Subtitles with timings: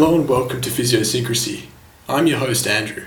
[0.00, 1.66] Hello and welcome to Physiosyncrasy.
[2.08, 3.04] I'm your host Andrew.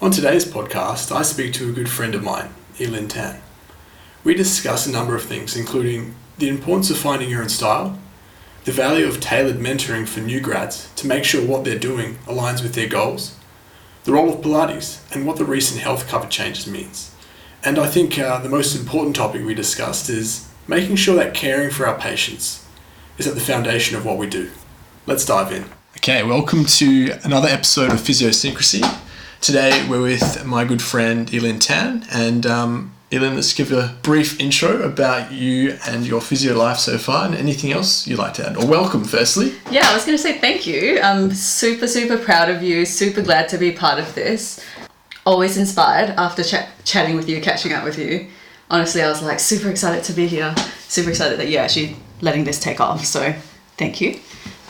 [0.00, 3.42] On today's podcast, I speak to a good friend of mine, E-Lynn Tan.
[4.22, 7.98] We discuss a number of things, including the importance of finding your own style,
[8.64, 12.62] the value of tailored mentoring for new grads to make sure what they're doing aligns
[12.62, 13.34] with their goals,
[14.04, 17.12] the role of Pilates, and what the recent health cover changes means.
[17.64, 21.70] And I think uh, the most important topic we discussed is making sure that caring
[21.70, 22.64] for our patients
[23.18, 24.52] is at the foundation of what we do.
[25.04, 25.64] Let's dive in.
[25.98, 28.88] Okay, welcome to another episode of Physiosyncrasy.
[29.40, 34.38] Today we're with my good friend E-Lynn Tan, and um, E-Lynn, let's give a brief
[34.40, 38.48] intro about you and your physio life so far, and anything else you'd like to
[38.48, 38.56] add.
[38.56, 39.54] Or welcome, firstly.
[39.72, 41.00] Yeah, I was going to say thank you.
[41.00, 42.86] I'm super, super proud of you.
[42.86, 44.64] Super glad to be part of this.
[45.26, 48.28] Always inspired after ch- chatting with you, catching up with you.
[48.70, 50.54] Honestly, I was like super excited to be here.
[50.86, 53.04] Super excited that you're actually letting this take off.
[53.04, 53.34] So,
[53.76, 54.20] thank you.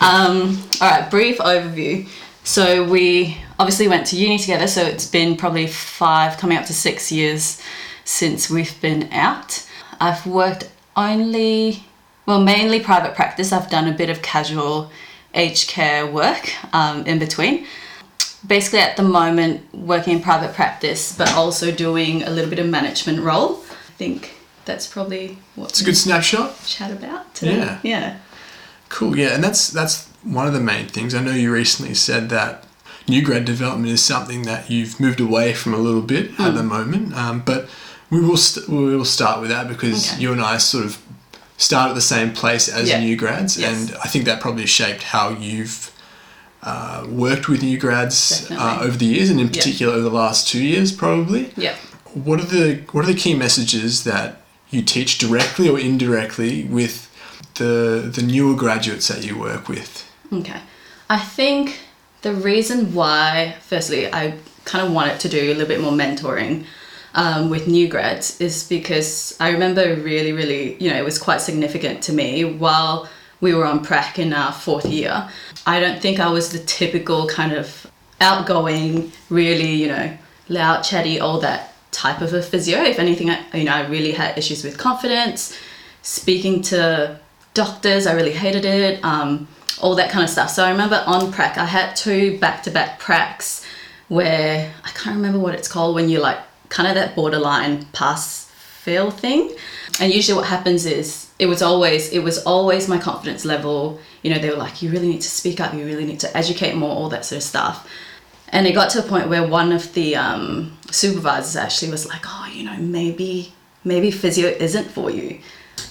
[0.01, 2.09] Um, all right, brief overview.
[2.45, 4.67] So we obviously went to uni together.
[4.67, 7.61] So it's been probably five, coming up to six years
[8.05, 9.67] since we've been out.
[10.01, 11.85] I've worked only,
[12.27, 13.53] well, mainly private practice.
[13.53, 14.91] I've done a bit of casual
[15.35, 17.67] aged care work um, in between.
[18.47, 22.67] Basically, at the moment, working in private practice, but also doing a little bit of
[22.69, 23.57] management role.
[23.69, 26.55] I think that's probably what It's a good snapshot.
[26.65, 27.57] chat about today.
[27.57, 27.79] Yeah.
[27.83, 28.19] Yeah.
[28.89, 31.14] Cool, yeah, and that's that's one of the main things.
[31.14, 32.64] I know you recently said that
[33.08, 36.56] new grad development is something that you've moved away from a little bit at Hmm.
[36.56, 37.69] the moment, um, but
[38.11, 40.22] we will st- we will start with that because Okay.
[40.22, 40.98] you and I sort of
[41.56, 43.00] start at the same place as Yeah.
[43.00, 43.70] new grads, Yes.
[43.91, 45.91] and I think that probably shaped how you've
[46.62, 49.53] uh, worked with new grads uh, over the years, and in Yeah.
[49.53, 51.53] particular over the last two years, probably.
[51.56, 51.75] Yeah.
[52.14, 57.08] What are the what are the key messages that you teach directly or indirectly with
[57.59, 60.10] the the newer graduates that you work with?
[60.33, 60.60] Okay.
[61.10, 61.81] I think
[62.22, 66.65] the reason why, firstly, I kind of wanted to do a little bit more mentoring
[67.15, 71.41] um, with new grads is because I remember really, really, you know, it was quite
[71.41, 73.09] significant to me while
[73.41, 75.28] we were on prac in our fourth year.
[75.66, 77.91] I don't think I was the typical kind of
[78.21, 80.16] outgoing, really, you know,
[80.49, 82.83] loud, chatty, all that type of a physio.
[82.83, 85.56] If anything, I, you know, I really had issues with confidence,
[86.03, 87.19] speaking to
[87.59, 89.49] doctors, I really hated it, um,
[89.83, 90.49] all that kind of stuff.
[90.49, 93.65] So I remember on prac, I had two back to back pracs
[94.07, 96.39] where I can't remember what it's called when you like
[96.69, 98.45] kind of that borderline pass
[98.85, 99.55] fail thing.
[100.01, 103.99] And usually what happens is it was always it was always my confidence level.
[104.23, 106.37] You know, they were like, you really need to speak up, you really need to
[106.37, 107.89] educate more, all that sort of stuff.
[108.51, 112.23] And it got to a point where one of the um, supervisors actually was like,
[112.25, 113.53] oh, you know, maybe
[113.85, 115.41] maybe physio isn't for you.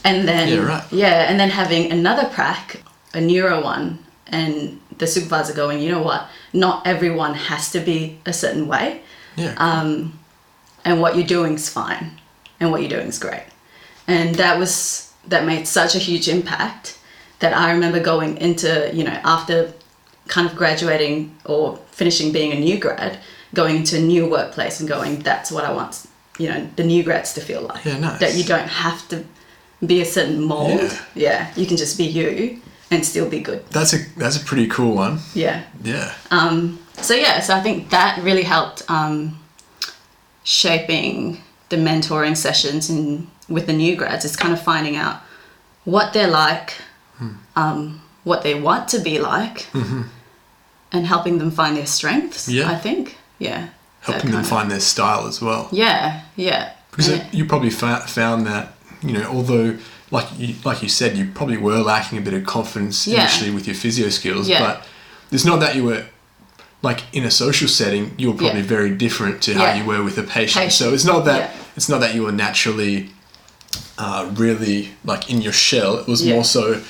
[0.04, 0.84] And then Yeah, right.
[0.92, 2.82] yeah, and then having another prac,
[3.14, 8.18] a neuro one, and the supervisor going, you know what, not everyone has to be
[8.26, 9.02] a certain way,
[9.36, 9.54] Yeah.
[9.58, 10.20] um,
[10.86, 12.20] and what you're doing is fine,
[12.60, 13.44] and what you're doing is great.
[14.08, 16.98] And that was that made such a huge impact
[17.40, 19.74] that I remember going into you know after
[20.28, 23.20] kind of graduating or finishing being a new grad,
[23.54, 26.06] going into a new workplace and going, that's what I want,
[26.38, 27.84] you know, the new grads to feel like.
[27.86, 28.20] Yeah, nice.
[28.20, 29.24] That you don't have to
[29.86, 30.80] be a certain mold.
[30.80, 31.00] Yeah.
[31.16, 31.52] Yeah.
[31.56, 33.66] You can just be you and still be good.
[33.70, 35.20] that's a that's a pretty cool one.
[35.34, 35.64] Yeah.
[35.84, 36.14] Yeah.
[36.32, 39.38] Um, so yeah, so I think that really helped um,
[40.44, 45.22] shaping the mentoring sessions and with the new grads is kind of finding out
[45.84, 46.74] what they're like,
[47.56, 52.50] um, what they want to be like, and helping them find their strengths.
[52.50, 52.70] Yeah.
[52.70, 53.18] I think.
[53.40, 53.70] Yeah.
[54.02, 55.68] Helping them of- find their style as well.
[55.72, 56.74] Yeah, yeah.
[56.92, 59.78] Because it, you probably fa- found that you know, although
[60.12, 63.22] like you like you said, you probably were lacking a bit of confidence Yeah.
[63.22, 64.60] initially with your physio skills, Yeah.
[64.60, 64.86] but
[65.32, 66.06] it's not that you were
[66.82, 68.14] like in a social setting.
[68.18, 68.68] You were probably Yeah.
[68.68, 70.66] very different to how you were with a patient.
[70.66, 73.10] Patient, So it's not that it's not that you were naturally
[73.98, 75.98] uh, really like in your shell.
[75.98, 76.82] It was more so.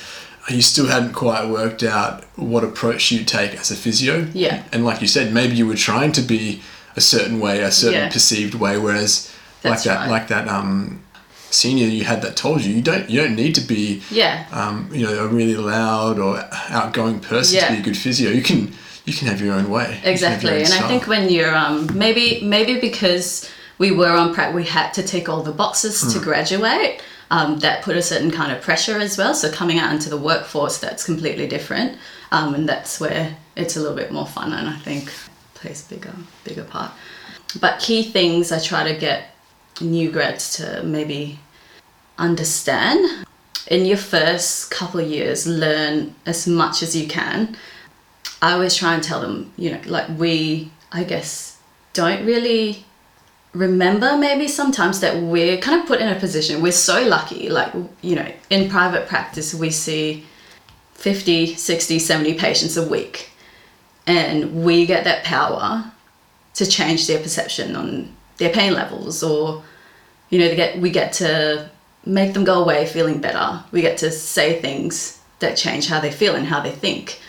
[0.50, 4.28] You still hadn't quite worked out what approach you take as a physio.
[4.34, 4.64] Yeah.
[4.72, 6.62] And like you said, maybe you were trying to be
[6.96, 9.30] a certain way, a certain perceived way, whereas
[9.64, 10.10] like that right.
[10.10, 11.02] like that um
[11.50, 14.46] senior you had that told you you don't you don't need to be Yeah.
[14.52, 16.38] um, you know a really loud or
[16.70, 17.68] outgoing person Yeah.
[17.68, 18.74] to be a good physio you can
[19.06, 21.08] you can have your own way You can have your Exactly, own and I think
[21.08, 25.44] when you're um, maybe maybe because we were on prac, we had to tick all
[25.44, 26.12] the boxes Hmm.
[26.14, 27.02] to graduate.
[27.30, 29.34] Um, that put a certain kind of pressure as well.
[29.36, 31.98] So coming out into the workforce, that's completely different,
[32.32, 35.12] um, and that's where it's a little bit more fun, and I think
[35.54, 36.14] plays a bigger
[36.46, 36.92] bigger part.
[37.60, 39.36] But key things I try to get
[39.82, 41.40] new grads to maybe
[42.18, 43.26] understand.
[43.68, 47.58] In your first couple of years, learn as much as you can.
[48.42, 51.58] I always try and tell them, you know, like we, I guess,
[51.94, 52.86] don't really
[53.54, 57.50] remember maybe sometimes that we're kind of put in a position, we're so lucky.
[57.50, 60.26] Like, you know, in private practice, we see
[60.94, 63.30] 50, 60, 70 patients a week,
[64.06, 65.92] and we get that power
[66.56, 69.64] to change their perception on their pain levels or
[70.30, 71.70] you know they get we get to
[72.06, 76.12] make them go away feeling better we get to say things that change how they
[76.12, 77.20] feel and how they think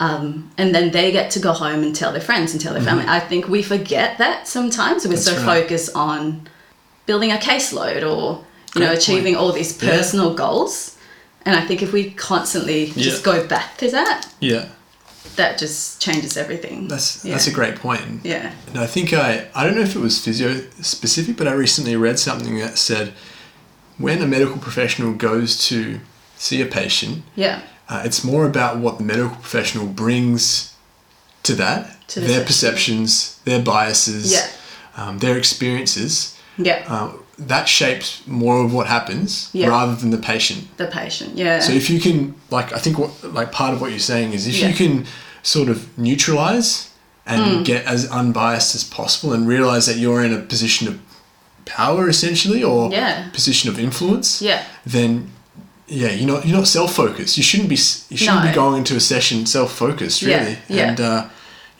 [0.00, 2.82] um, and then they get to go home and tell their friends and tell their
[2.82, 5.24] family i think we forget that sometimes we're Mm-hmm.
[5.24, 5.62] That's so right.
[5.62, 6.48] focused on
[7.06, 8.44] building a caseload or
[8.74, 9.36] you know achieving point.
[9.44, 9.90] all these Yeah.
[9.90, 10.96] personal goals
[11.44, 14.68] and i think if we constantly just go back to that Yeah,
[15.36, 17.32] that just changes everything that's Yeah.
[17.32, 18.20] that's a great point.
[18.24, 21.52] Yeah And I think I I don't know if it was physio specific, but I
[21.52, 23.12] recently read something that said
[23.98, 26.00] when a medical professional goes to
[26.36, 30.72] see a patient, yeah uh, it's more about what the medical professional brings
[31.42, 32.46] to that, To the their session.
[32.46, 34.46] perceptions, their biases, Yeah.
[34.96, 36.34] um, their experiences.
[36.56, 39.68] yeah Uh, that shapes more of what happens Yeah.
[39.68, 40.68] rather than the patient.
[40.76, 43.90] the patient yeah So if you can, like, I think what, like, part of what
[43.90, 44.68] you're saying is if Yeah.
[44.68, 45.06] you can
[45.42, 46.88] sort of neutralize
[47.26, 47.64] and Mm.
[47.64, 50.98] get as unbiased as possible and realize that you're in a position of
[51.64, 53.28] power essentially or Yeah.
[53.32, 55.30] position of influence, yeah then
[55.88, 57.36] yeah, you're not you're not self focused.
[57.36, 57.76] You shouldn't be
[58.10, 58.48] you shouldn't No.
[58.50, 60.58] be going into a session self focused Yeah, really.
[60.68, 60.88] yeah.
[60.88, 61.24] And uh,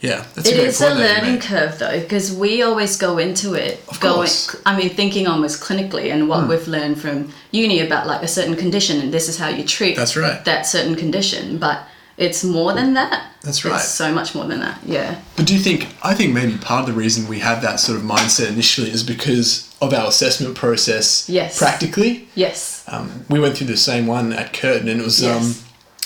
[0.03, 2.61] yeah, that's a It great is a point that you learning curve though, because we
[2.61, 4.15] always go into it Of going.
[4.15, 4.55] course.
[4.65, 8.55] I mean, thinking almost clinically and what we've learned from uni about like a certain
[8.55, 10.43] condition and this is how you treat That's right.
[10.43, 11.57] that certain condition.
[11.57, 11.77] But
[12.17, 13.31] it's more than that.
[13.43, 13.75] That's right.
[13.75, 14.77] It's so much more than that.
[14.85, 15.19] Yeah.
[15.37, 15.87] But do you think?
[16.03, 19.03] I think maybe part of the reason we had that sort of mindset initially is
[19.03, 21.27] because of our assessment process.
[21.29, 21.57] Yes.
[21.57, 22.83] Practically, Yes.
[22.87, 25.55] um, we went through the same one at Curtin, and it was um,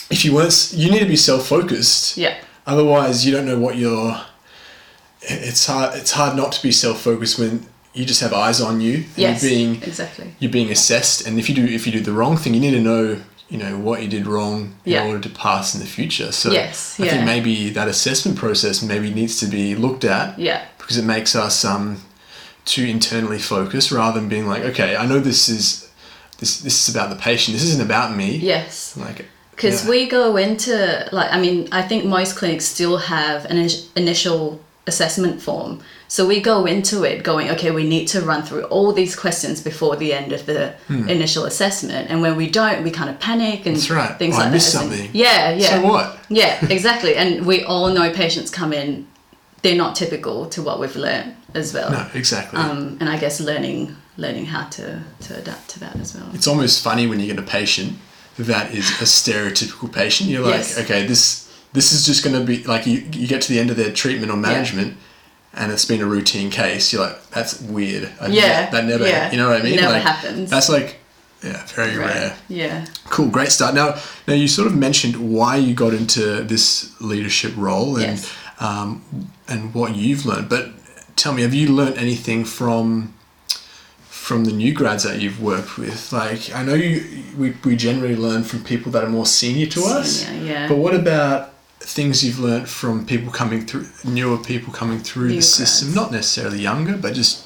[0.10, 2.16] if you weren't, you need to be self-focused.
[2.18, 2.36] Yeah.
[2.68, 4.22] Otherwise, you don't know what you're.
[5.22, 5.96] It's hard.
[5.96, 8.96] It's hard not to be self-focused when you just have eyes on you.
[8.98, 9.42] And Yes.
[9.44, 10.36] You're being exactly.
[10.40, 12.72] you're being assessed, and if you do if you do the wrong thing, you need
[12.72, 13.20] to know
[13.50, 15.06] you know what you did wrong in Yeah.
[15.06, 16.34] order to pass in the future.
[16.34, 17.12] So Yes, I yeah.
[17.12, 20.62] think maybe that assessment process maybe needs to be looked at Yeah.
[20.78, 22.02] because it makes us um,
[22.66, 25.88] too internally focused rather than being like, okay, I know this is
[26.40, 27.56] this this is about the patient.
[27.58, 28.36] This isn't about me.
[28.36, 28.94] Yes.
[28.98, 29.26] Like
[29.58, 29.90] Because yeah.
[29.90, 33.58] we go into, like, I mean, I think most clinics still have an
[33.96, 35.82] initial assessment form.
[36.08, 39.60] So we go into it going, okay, we need to run through all these questions
[39.60, 42.10] before the end of the initial assessment.
[42.12, 43.94] And when we don't, we kind of panic and Hmm.
[43.94, 44.18] Right.
[44.20, 44.80] things Oh, I like missed that.
[44.82, 45.10] Something.
[45.12, 45.82] Yeah, yeah.
[45.82, 46.20] So what?
[46.30, 47.16] Yeah, exactly.
[47.16, 49.08] and we all know patients come in,
[49.64, 51.90] they're not typical to what we've learned as well.
[51.92, 52.60] No, exactly.
[52.60, 56.28] Um, and I guess learning learning how to, to adapt to that as well.
[56.34, 57.94] it's almost funny when you get a patient
[58.38, 60.30] that is a stereotypical patient.
[60.30, 60.80] You're like, Yes.
[60.80, 63.70] okay, this this is just going to be like you you get to the end
[63.70, 64.98] of their treatment or management.
[65.54, 66.94] And it's been a routine case.
[66.94, 68.12] You're like, that's weird.
[68.22, 69.08] I, Yeah, that never.
[69.08, 69.32] yeah.
[69.32, 69.78] You know what I mean?
[69.78, 70.52] Never like, happens.
[70.52, 70.98] That's like,
[71.44, 72.14] yeah, very Right.
[72.14, 72.38] rare.
[72.48, 72.86] Yeah.
[73.10, 73.74] Cool, great start.
[73.74, 73.96] Now,
[74.28, 78.32] now you sort of mentioned why you got into this leadership role and Yes.
[78.60, 79.02] um,
[79.48, 80.48] and what you've learned.
[80.48, 80.70] But
[81.16, 83.16] tell me, have you learned anything from
[84.28, 86.12] from the new grads that you've worked with?
[86.12, 89.82] Like, I know you we, we generally learn from people that are more senior to
[89.86, 90.28] us.
[90.28, 90.68] Senior, yeah.
[90.68, 95.36] But what about things you've learned from people coming through, newer people coming through New
[95.38, 95.94] the system?
[95.94, 95.96] grads.
[95.96, 97.46] Not necessarily younger, but just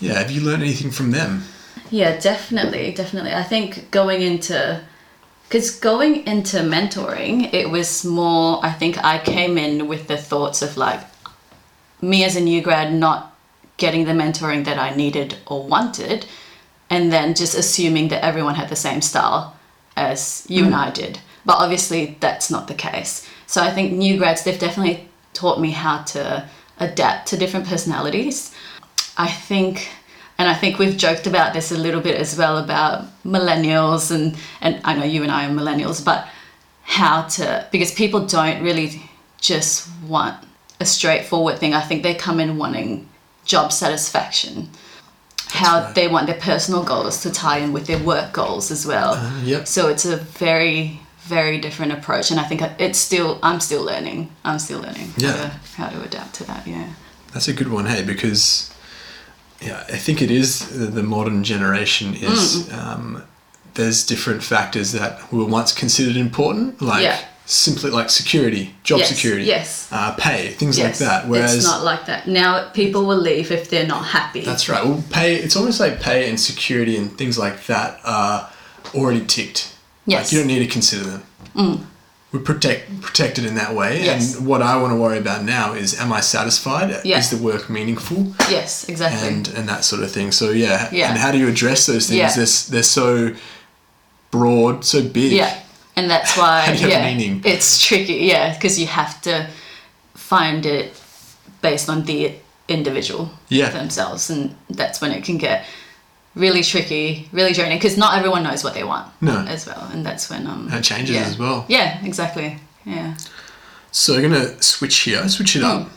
[0.00, 0.14] yeah.
[0.14, 1.44] Have you learned anything from them?
[1.90, 3.34] Yeah, definitely, definitely.
[3.34, 4.80] I think going into
[5.46, 8.64] because going into mentoring, it was more.
[8.64, 11.00] I think I came in with the thoughts of like
[12.00, 13.35] me as a new grad not
[13.76, 16.26] getting the mentoring that I needed or wanted,
[16.88, 19.56] and then just assuming that everyone had the same style
[19.96, 20.78] as you and mm.
[20.78, 21.20] I did.
[21.44, 23.28] But obviously, that's not the case.
[23.46, 28.54] So I think new grads they've definitely taught me how to adapt to different personalities.
[29.16, 29.88] I think,
[30.38, 34.36] and I think we've joked about this a little bit as well about millennials, and
[34.60, 36.28] and I know you and I are millennials, but
[36.82, 39.02] how to because people don't really
[39.40, 40.36] just want
[40.80, 41.74] a straightforward thing.
[41.74, 43.08] I think they come in wanting
[43.46, 44.68] job satisfaction.
[45.48, 45.94] How right.
[45.94, 49.14] they want their personal goals to tie in with their work goals as well.
[49.14, 49.66] Uh, yep.
[49.66, 54.30] So it's a very very different approach, and I think it's still I'm still learning.
[54.44, 55.32] I'm still learning Yeah.
[55.32, 55.50] how, to,
[55.82, 56.66] how to adapt to that.
[56.66, 56.88] Yeah.
[57.32, 58.72] That's a good one, hey, because
[59.60, 63.22] yeah, I think it is the the modern generation is um,
[63.74, 67.18] there's different factors that were once considered important, like Yeah.
[67.46, 69.88] Simply like security, job Yes, security, yes.
[69.92, 71.28] uh, pay, things Yes, like that.
[71.28, 72.68] Whereas it's not like that now.
[72.70, 74.40] People will leave if they're not happy.
[74.40, 74.84] that's right.
[74.84, 75.36] Well, pay.
[75.36, 78.50] It's almost like pay and security and things like that are
[78.94, 79.72] already ticked.
[80.06, 80.18] Yes.
[80.18, 80.22] Mm.
[80.24, 81.86] Like you don't need to consider them.
[82.32, 84.02] we're protect protected in that way.
[84.02, 84.36] Yes.
[84.36, 87.00] And what I want to worry about now is, am I satisfied?
[87.04, 87.18] Yeah.
[87.18, 88.34] Is the work meaningful?
[88.50, 89.28] Yes, exactly.
[89.28, 90.32] And and that sort of thing.
[90.32, 90.88] So yeah.
[90.92, 91.10] Yeah.
[91.10, 92.18] And how do you address those things?
[92.18, 92.34] Yeah.
[92.34, 93.34] They're, they're so
[94.30, 95.32] broad, so big.
[95.32, 95.60] Yeah,
[95.96, 97.42] and that's why How do you have yeah, meaning?
[97.44, 98.14] it's tricky.
[98.14, 99.48] Yeah, because you have to
[100.14, 101.00] find it
[101.62, 102.32] based on the
[102.68, 103.70] individual Yeah.
[103.70, 105.64] themselves, and that's when it can get
[106.34, 107.78] really tricky, really draining.
[107.78, 109.06] Because not everyone knows what they want.
[109.20, 109.38] No.
[109.48, 111.22] as well, and that's when um That changes yeah.
[111.26, 111.64] as well.
[111.68, 112.58] Yeah, exactly.
[112.84, 113.14] Yeah.
[113.92, 115.88] So we're gonna switch here, switch it up.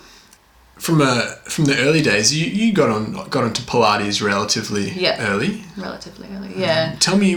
[0.78, 5.18] From uh from the early days, you, you got on got onto Pilates relatively Yeah.
[5.30, 5.64] early.
[5.76, 6.54] Relatively early.
[6.56, 6.96] Yeah.
[7.00, 7.32] Tell me,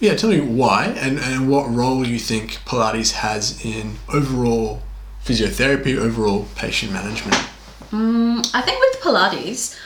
[0.00, 4.82] yeah, tell me why and, and what role you think Pilates has in overall
[5.24, 7.36] physiotherapy, overall patient management.
[8.54, 9.78] I think with Pilates,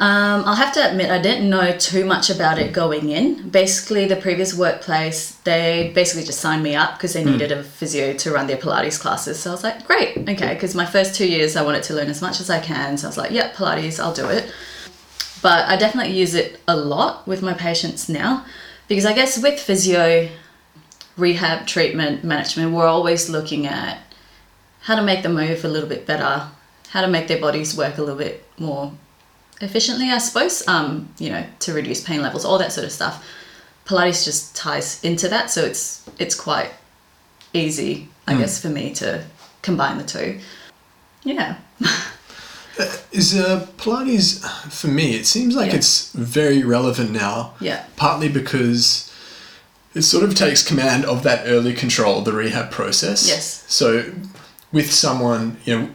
[0.00, 3.48] um, I'll have to admit I didn't know too much about it going in.
[3.48, 8.12] Basically, the previous workplace they basically just signed me up because they needed a physio
[8.12, 9.40] to run their Pilates classes.
[9.40, 10.54] So I was like, great, okay.
[10.54, 12.96] Because my first two years I wanted to learn as much as I can.
[12.96, 14.52] So I was like, yep, Pilates, I'll do it.
[15.42, 18.44] But I definitely use it a lot with my patients now
[18.88, 20.28] because I guess with physio,
[21.16, 24.00] rehab, treatment, management, we're always looking at
[24.80, 26.48] how to make them move a little bit better,
[26.90, 28.92] how to make their bodies work a little bit more
[29.60, 33.24] efficiently, I suppose, um, you know, to reduce pain levels, all that sort of stuff.
[33.84, 36.70] Pilates just ties into that, so it's it's quite
[37.54, 39.24] easy, I guess, for me to
[39.62, 40.40] combine the two.
[41.24, 41.56] Yeah.
[43.12, 45.14] Is uh, Pilates for me?
[45.16, 45.76] It seems like Yeah.
[45.78, 47.54] it's very relevant now.
[47.60, 47.84] Yeah.
[47.96, 49.10] Partly because
[49.94, 53.26] it sort of takes command of that early control, the rehab process.
[53.26, 53.64] Yes.
[53.66, 54.04] So
[54.70, 55.88] with someone, you know,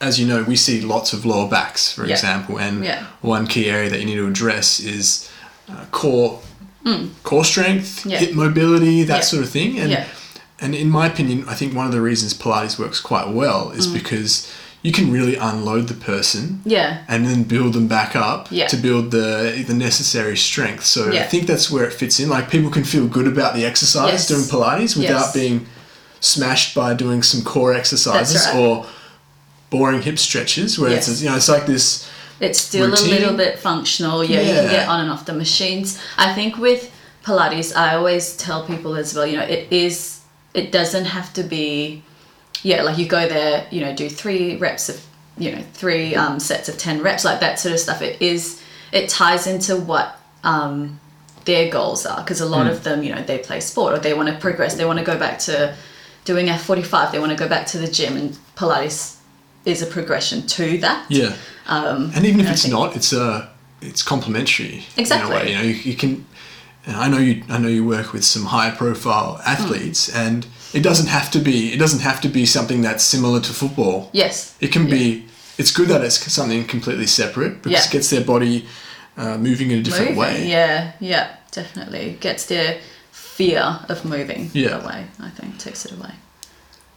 [0.00, 2.14] as you know, we see lots of lower backs, for Yeah.
[2.14, 3.04] example, and Yeah.
[3.20, 5.28] one key area that you need to address is
[5.68, 6.40] uh, core
[7.24, 8.10] core strength, Mm.
[8.12, 8.18] Yeah.
[8.18, 9.78] hip mobility, that sort of thing.
[9.80, 10.04] And
[10.60, 13.78] and in my opinion, I think one of the reasons Pilates works quite well Mm.
[13.78, 14.46] is because
[14.86, 16.98] you can really unload the person Yeah.
[17.08, 18.68] and then build them back up Yeah.
[18.72, 20.84] to build the the necessary strength.
[20.94, 22.28] So I think that's where it fits in.
[22.36, 24.28] Like people can feel good about the exercise Yes.
[24.32, 25.32] doing Pilates without Yes.
[25.40, 25.56] being
[26.20, 28.56] smashed by doing some core exercises right.
[28.60, 28.86] or
[29.70, 31.08] boring hip stretches where Yes.
[31.08, 31.86] it's you know it's like this
[32.38, 33.06] It's still Routine?
[33.08, 34.18] a little bit functional.
[34.22, 35.98] Yeah, you can get on and off the machines.
[36.26, 36.82] I think with
[37.26, 39.96] Pilates, I always tell people as well, you know, it is,
[40.60, 42.02] it doesn't have to be,
[42.66, 45.00] yeah, like you go there, you know, do three reps of,
[45.38, 48.02] you know, three um, sets of 10 reps, like that sort of stuff.
[48.02, 50.98] It is, it ties into what um,
[51.44, 54.14] their goals are because a lot of them, you know, they play sport or they
[54.14, 55.76] want to progress, they want to go back to
[56.24, 59.20] doing F45, they want to go back to the gym, and Pilates
[59.64, 61.06] is a progression to that.
[61.08, 61.36] yeah.
[61.68, 63.48] Um, and even if it's not, it's a,
[63.80, 65.30] it's complementary Exactly.
[65.30, 65.50] in a way.
[65.50, 66.26] You know, you, you can.
[66.86, 67.42] And I know you.
[67.48, 70.18] I know you work with some high profile athletes, Hmm.
[70.18, 71.72] and it doesn't have to be.
[71.72, 74.08] It doesn't have to be something that's similar to football.
[74.12, 74.54] Yes.
[74.60, 75.24] It can be.
[75.58, 77.88] It's good that it's something completely separate because Yeah.
[77.88, 78.66] it gets their body
[79.18, 80.18] uh, moving in a different moving.
[80.18, 80.46] way.
[80.48, 82.18] Yeah, yeah, definitely.
[82.20, 82.76] Gets their
[83.10, 84.78] fear of moving Yeah.
[84.82, 86.12] away, I think, takes it away.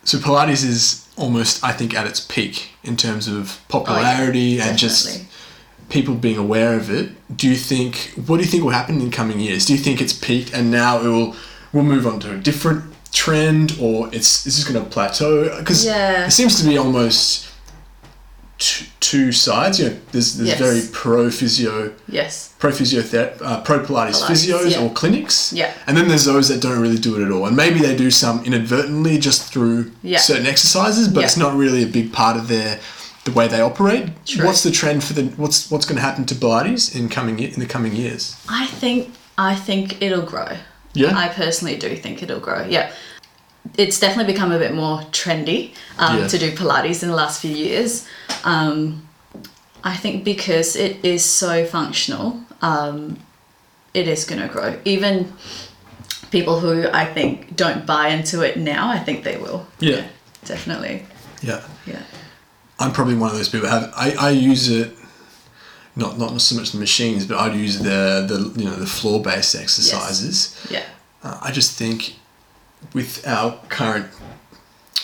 [0.03, 5.05] So Pilates is almost, I think, at its peak in terms of popularity and just
[5.05, 5.27] Oh, Definitely.
[5.89, 7.09] People being aware of it.
[7.35, 8.13] Do you think?
[8.25, 9.65] What do you think will happen in coming years?
[9.65, 11.35] Do you think it's peaked and now it will
[11.73, 15.57] will move on to a different trend, or it's is this going to plateau?
[15.59, 16.25] Because Yeah.
[16.27, 17.47] it seems to be almost
[18.57, 19.79] two, two sides.
[19.79, 20.59] You know, there's there's Yes.
[20.59, 22.49] very pro physio Yes.
[22.59, 24.81] pro physiotherapy, uh, pro Pilates, Pilates, physios yeah.
[24.81, 25.53] or clinics.
[25.53, 25.71] Yeah.
[25.87, 27.45] And then there's those that don't really do it at all.
[27.45, 30.19] And maybe they do some inadvertently just through Yeah.
[30.19, 32.79] certain exercises, but it's not really a big part of their
[33.29, 34.09] the way they operate.
[34.25, 34.45] True.
[34.45, 37.59] What's the trend for the what's what's going to happen to Pilates in coming in
[37.59, 38.35] the coming years?
[38.49, 40.57] I think I think it'll grow.
[40.93, 41.15] Yeah.
[41.15, 42.65] I personally do think it'll grow.
[42.65, 42.91] Yeah.
[43.77, 46.27] It's definitely become a bit more trendy um, Yeah.
[46.27, 48.07] to do Pilates in the last few years.
[48.43, 49.07] Um,
[49.83, 53.19] I think because it is so functional, um,
[53.93, 54.79] it is going to grow.
[54.85, 55.31] Even
[56.31, 59.67] people who I think don't buy into it now, I think they will.
[59.79, 60.07] Yeah.
[60.45, 61.05] Definitely.
[61.41, 61.63] Yeah.
[61.85, 62.01] Yeah.
[62.79, 63.67] I'm probably one of those people.
[63.69, 64.95] Have I, I use it
[65.95, 69.21] not not so much the machines, but I'd use the the you know the floor
[69.21, 70.55] based exercises.
[70.69, 70.83] Yeah.
[71.23, 72.15] Uh, I just think
[72.93, 74.07] with our current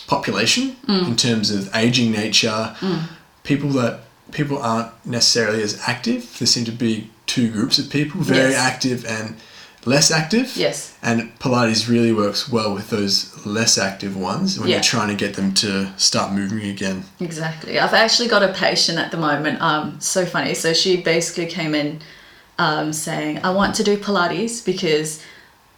[0.08, 1.08] population Mm.
[1.08, 2.76] in terms of aging nature,
[3.44, 4.02] people that
[4.32, 6.38] people aren't necessarily as active.
[6.40, 8.60] There seem to be two groups of people: very Yes.
[8.74, 9.36] active and
[9.86, 10.56] less active.
[10.58, 10.98] Yes.
[11.04, 14.76] And Pilates really works well with those less active ones when Yeah.
[14.76, 17.06] you're trying to get them to start moving again.
[17.20, 17.80] Exactly.
[17.80, 19.62] I've actually got a patient at the moment.
[19.62, 20.54] Um, so funny.
[20.56, 22.02] So she basically came in
[22.58, 25.22] um, saying, "I want to do Pilates because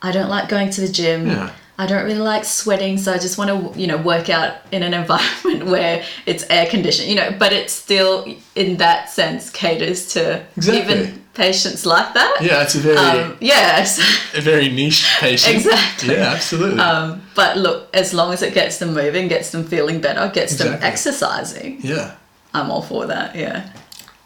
[0.01, 1.27] I don't like going to the gym.
[1.27, 1.51] Yeah.
[1.79, 4.81] I don't really like sweating, so I just want to, you know, work out in
[4.83, 10.07] an environment where it's air conditioned, you know, but it still, in that sense, caters
[10.13, 10.81] to Exactly.
[10.95, 12.39] even patients like that.
[12.41, 13.99] Yeah, it's a very Um, yes.
[14.35, 15.55] a very niche patient.
[15.55, 16.15] Exactly.
[16.15, 16.79] Yeah, absolutely.
[16.81, 20.57] Um, but look, as long as it gets them moving, gets them feeling better, gets
[20.57, 22.15] them exercising, yeah.
[22.53, 23.35] I'm all for that.
[23.35, 23.69] Yeah.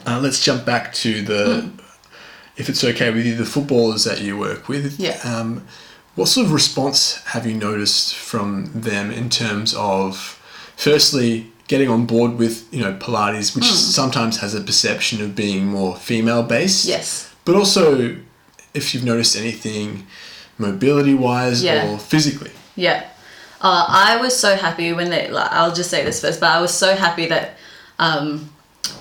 [0.07, 1.69] Uh, let's jump back to the,
[2.57, 4.99] if it's okay with you, the footballers that you work with.
[4.99, 5.19] Yeah.
[5.23, 5.67] Um,
[6.15, 10.39] what sort of response have you noticed from them in terms of,
[10.75, 15.67] firstly, getting on board with you know Pilates, which sometimes has a perception of being
[15.67, 16.85] more female based.
[16.85, 17.33] Yes.
[17.45, 18.17] But also,
[18.73, 20.05] if you've noticed anything,
[20.57, 21.89] mobility wise Yeah.
[21.89, 22.51] or physically.
[22.75, 23.03] Yeah.
[23.61, 26.59] Uh, I was so happy when they, like, I'll just say this first, but I
[26.61, 27.57] was so happy that
[27.99, 28.49] um,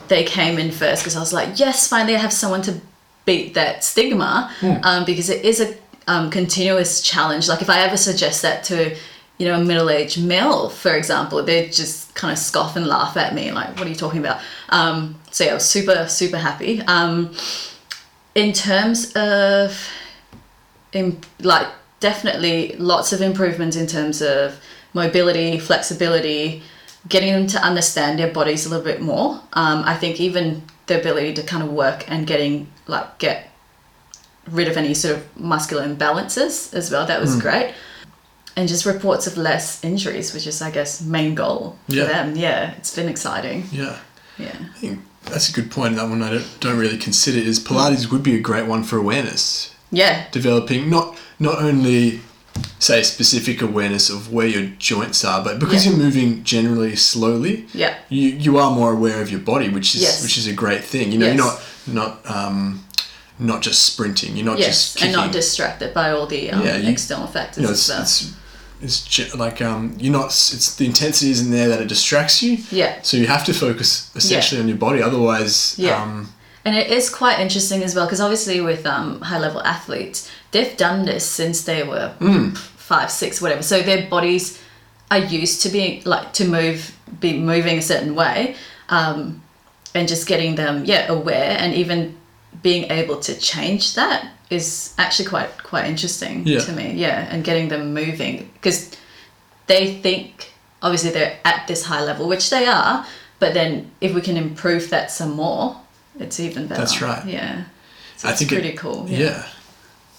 [0.08, 2.78] they came in first because I was like, yes, finally I have someone to
[3.24, 4.52] beat that stigma
[4.82, 5.74] um, because it is a
[6.08, 7.48] um, continuous challenge.
[7.48, 8.94] Like, if I ever suggest that to,
[9.40, 13.16] you know, a middle aged male, for example, they'd just kind of scoff and laugh
[13.16, 14.38] at me, like, what are you talking about?
[14.68, 16.82] Um, so, yeah, I was super, super happy.
[16.82, 17.34] Um,
[18.34, 19.88] in terms of
[20.92, 21.68] in, like
[22.00, 24.60] definitely lots of improvements in terms of
[24.92, 26.62] mobility, flexibility,
[27.08, 29.40] getting them to understand their bodies a little bit more.
[29.54, 33.48] Um, I think even the ability to kind of work and getting like get
[34.50, 37.06] rid of any sort of muscular imbalances as well.
[37.06, 37.72] That was great.
[38.60, 42.04] And just reports of less injuries, which is I guess main goal Yeah.
[42.04, 42.36] for them.
[42.36, 43.64] Yeah, it's been exciting.
[43.72, 43.96] Yeah.
[44.38, 44.52] Yeah.
[44.74, 45.96] I think that's a good point.
[45.96, 48.98] That one I don't, don't really consider is Pilates would be a great one for
[48.98, 49.70] awareness.
[49.90, 50.24] Yeah.
[50.30, 52.20] Developing not not only
[52.78, 55.92] say specific awareness of where your joints are, but because Yeah.
[55.92, 57.94] you're moving generally slowly, Yeah.
[58.10, 60.22] you you are more aware of your body, which is Yes.
[60.22, 61.12] which is a great thing.
[61.12, 61.36] You know, Yes.
[61.36, 62.84] you're not not um,
[63.38, 64.36] not just sprinting.
[64.36, 67.62] You're not Yes, just and not distracted by all the um, Yeah, you- external factors
[67.62, 68.02] you know, it's, well.
[68.02, 68.26] it's
[68.82, 70.26] it's like um, you're not.
[70.26, 72.58] It's the intensity isn't there that it distracts you.
[72.70, 73.00] Yeah.
[73.02, 75.02] So you have to focus essentially on your body.
[75.02, 76.02] Otherwise, Yeah.
[76.02, 76.32] um,
[76.64, 80.76] And it is quite interesting as well because obviously with um, high level athletes, they've
[80.76, 82.50] done this since they were Hmm.
[82.54, 83.62] five, six, whatever.
[83.62, 84.58] So their bodies
[85.10, 88.56] are used to being like to move, be moving a certain way,
[88.90, 89.42] um,
[89.94, 92.14] and just getting them yeah aware and even
[92.62, 96.60] being able to change that is actually quite quite interesting Yeah.
[96.60, 96.92] to me.
[96.94, 98.90] Yeah, and getting them moving because
[99.66, 103.06] they think obviously they're at this high level, which they are,
[103.38, 105.76] but then if we can improve that some more,
[106.18, 106.80] it's even better.
[106.80, 107.24] That's right.
[107.26, 107.64] Yeah.
[108.16, 109.06] So I it's think it- pretty cool.
[109.08, 109.18] yeah.
[109.18, 109.46] Yeah.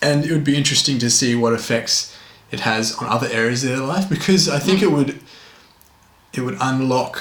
[0.03, 2.11] and it would be interesting to see what effects
[2.49, 4.63] it has on other areas of their life because I Mm.
[4.63, 5.19] think it would
[6.33, 7.19] it would unlock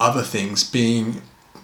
[0.00, 1.22] other things being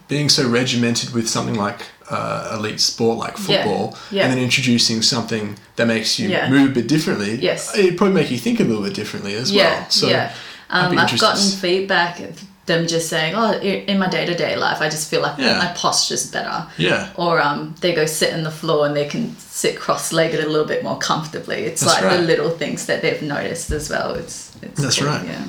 [0.09, 1.81] being so regimented with something like
[2.11, 4.25] uh, elite sport like football yeah.
[4.25, 6.51] and then introducing something that makes you Yeah.
[6.51, 7.77] move a bit differently Yes.
[7.77, 9.65] it'd probably make you think a little bit differently as Yeah.
[9.81, 10.33] well so yeah.
[10.71, 14.81] Um, I've gotten feedback of them just saying, "Oh, in my day to day life,
[14.81, 15.59] I just feel like Yeah.
[15.59, 19.37] my posture's better." yeah Or um, they go sit on the floor and they can
[19.39, 21.65] sit cross-legged a little bit more comfortably.
[21.65, 24.15] It's That's like the little things that they've noticed as well.
[24.15, 25.25] It's, it's That's cool, right.
[25.27, 25.45] Yeah.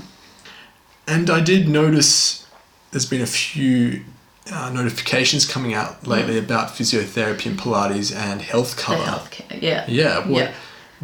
[1.08, 2.46] And I did notice
[2.92, 4.02] there's been a few
[4.52, 9.04] uh, notifications coming out lately about physiotherapy and Pilates and health The cover.
[9.04, 9.62] healthcare.
[9.62, 9.86] Yeah.
[9.88, 10.20] Yeah.
[10.28, 10.54] What, Yeah.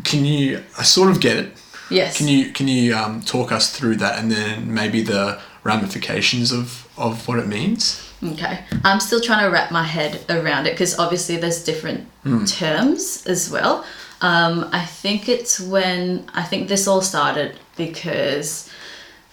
[0.04, 0.64] Can you?
[0.78, 1.58] I sort of get it.
[1.90, 2.18] Yes.
[2.18, 2.52] Can you?
[2.54, 7.40] Can you um, talk us through that and then maybe the ramifications of of what
[7.40, 8.08] it means?
[8.24, 8.64] Okay.
[8.84, 12.08] I'm still trying to wrap my head around it because obviously there's different
[12.48, 13.84] terms as well.
[14.22, 18.70] Um, I think it's when, I think this all started because,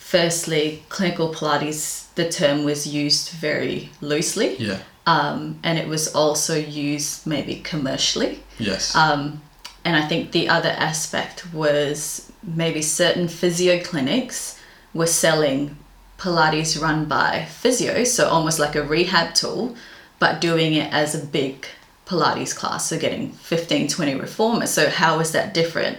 [0.08, 4.56] firstly, clinical Pilates, the term was used very loosely.
[4.56, 4.78] Yeah.
[5.06, 8.42] Um, and it was also used maybe commercially.
[8.58, 8.94] Yes.
[8.96, 9.42] Um,
[9.84, 14.58] and I think the other aspect was maybe certain physio clinics
[14.94, 15.76] were selling
[16.16, 19.76] Pilates run by physio, so almost like a rehab tool,
[20.18, 21.66] but doing it as a big
[22.06, 24.70] Pilates class, so getting 15, 20 reformers.
[24.70, 25.98] So how is that different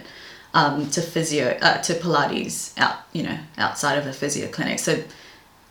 [0.54, 4.78] um, to physio, uh, to Pilates out, you know, outside of a physio clinic?
[4.78, 5.02] So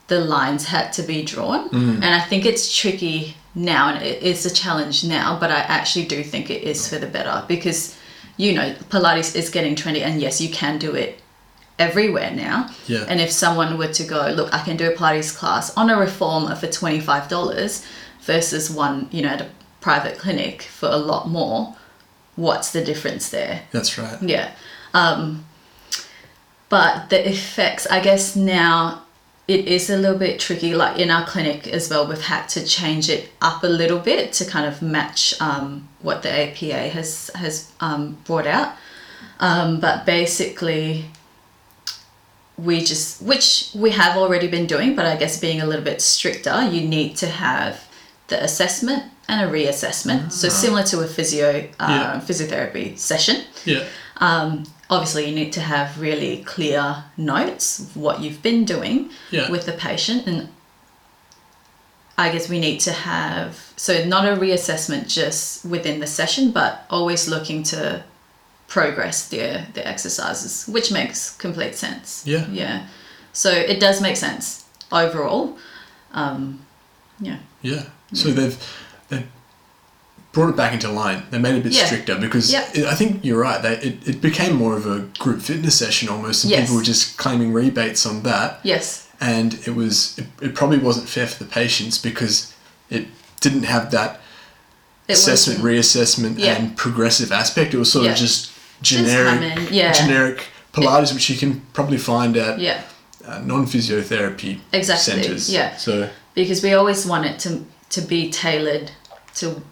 [0.08, 1.70] the lines had to be drawn.
[2.04, 6.06] And I think it's tricky now, and it is a challenge now, but I actually
[6.06, 7.98] do think it is for the better because,
[8.38, 11.22] you know, Pilates is getting trendy, and yes, you can do it
[11.78, 12.70] everywhere now.
[12.88, 13.06] Yeah.
[13.08, 15.98] And if someone were to go, look, I can do a Pilates class on a
[15.98, 17.86] reformer for $25
[18.22, 21.76] versus one, you know, at a private clinic for a lot more,
[22.40, 23.64] what's the difference there?
[23.72, 24.22] That's right.
[24.22, 24.52] Yeah.
[24.94, 25.46] Um,
[26.70, 29.04] but the effects, I guess now
[29.48, 30.74] it is a little bit tricky.
[30.74, 34.32] Like in our clinic as well, we've had to change it up a little bit
[34.34, 38.74] to kind of match um, what the APA has has um, brought out.
[39.40, 41.06] Um, but basically,
[42.58, 46.02] we just, which we have already been doing, but I guess being a little bit
[46.02, 47.88] stricter, you need to have
[48.28, 50.32] the assessment and a reassessment.
[50.32, 52.22] So similar to a physio uh, Yeah.
[52.28, 53.38] physiotherapy session.
[53.64, 53.84] Yeah.
[54.18, 59.50] Um, obviously, you need to have really clear notes of what you've been doing Yeah.
[59.52, 60.50] with the patient, and
[62.18, 66.86] I guess we need to have so not a reassessment just within the session, but
[66.90, 68.04] always looking to
[68.68, 72.24] progress their their exercises, which makes complete sense.
[72.26, 72.46] Yeah.
[72.52, 72.88] yeah.
[73.32, 75.58] So it does make sense overall.
[76.14, 76.60] Um,
[77.22, 77.38] yeah.
[77.62, 77.84] Yeah.
[78.14, 78.58] So they've
[80.32, 81.24] brought it back into line.
[81.32, 81.86] They made it a bit Yeah.
[81.86, 82.76] stricter because Yep.
[82.76, 83.62] it, I think you're right.
[83.62, 86.62] They, it, it became more of a group fitness session almost, and Yes.
[86.62, 88.60] people were just claiming rebates on that.
[88.64, 89.08] Yes.
[89.20, 92.54] And it was it, it probably wasn't fair for the patients because
[92.90, 93.08] it
[93.42, 94.22] didn't have that
[95.08, 96.56] assessment, reassessment, Yeah.
[96.56, 97.74] and progressive aspect.
[97.74, 98.12] It was sort Yeah.
[98.12, 99.92] of just generic, yeah.
[99.92, 102.82] generic Pilates, which you can probably find at Yeah.
[103.28, 105.50] uh, non physiotherapy Exactly, centers.
[105.50, 105.76] yeah.
[105.78, 108.92] So because we always want it to to be tailored
[109.36, 109.64] to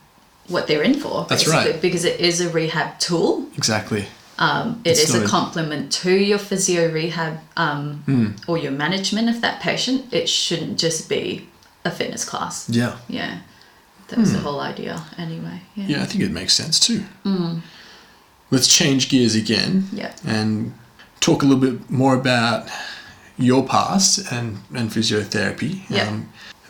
[0.47, 1.25] what they're in for.
[1.29, 1.81] That's basically, right.
[1.81, 3.47] Because it is a rehab tool.
[3.55, 4.05] exactly.
[4.39, 8.27] Um, it It's is a complement to your physio rehab um, Hmm.
[8.47, 10.05] or your management of that patient.
[10.13, 11.47] It shouldn't just be
[11.83, 12.69] a fitness class.
[12.69, 12.97] Yeah.
[13.07, 13.39] Yeah,
[14.09, 15.03] that was the whole idea.
[15.17, 15.61] Anyway.
[15.75, 15.83] Yeah.
[15.85, 15.91] Hmm.
[15.91, 17.03] Yeah, I think it makes sense too.
[18.51, 20.13] Let's change gears again Yeah.
[20.25, 20.73] and
[21.19, 22.69] talk a little bit more about
[23.37, 25.71] your past and, and physiotherapy.
[25.91, 26.19] Um, Yeah.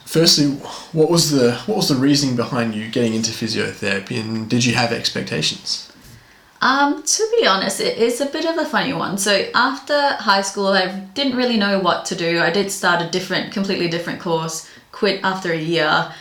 [0.08, 0.48] Firstly,
[0.94, 4.74] what was the what was the reasoning behind you getting into physiotherapy, and did you
[4.74, 5.92] have expectations?
[6.60, 9.18] Um, to be honest, it is a bit of a funny one.
[9.20, 12.40] So after high school, I didn't really know what to do.
[12.40, 14.68] I did start a different, completely different course.
[14.92, 16.12] Quit after a year.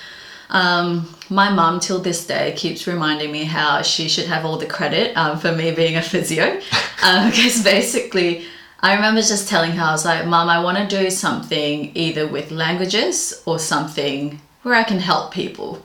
[0.50, 4.66] Um, my mum, till this day, keeps reminding me how she should have all the
[4.66, 6.60] credit um, for me being a physio.
[6.96, 8.46] Because basically,
[8.80, 12.26] I remember just telling her, I was like, Mom, I want to do something either
[12.26, 15.84] with languages or something where I can help people.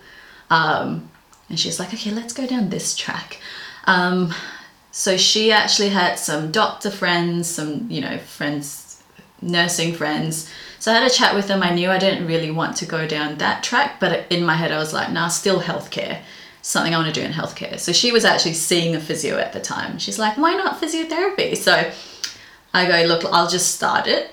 [0.49, 1.09] Um,
[1.49, 3.39] and she's like, okay, let's go down this track.
[3.85, 4.33] Um,
[4.91, 9.01] so she actually had some doctor friends, some, you know, friends,
[9.41, 10.49] nursing friends.
[10.79, 11.63] So I had a chat with them.
[11.63, 14.71] I knew I didn't really want to go down that track, but in my head
[14.71, 16.21] I was like, nah, still healthcare.
[16.61, 17.79] Something I want to do in healthcare.
[17.79, 19.97] So she was actually seeing a physio at the time.
[19.97, 21.57] She's like, why not physiotherapy?
[21.57, 21.91] So
[22.73, 24.31] I go, look, I'll just start it.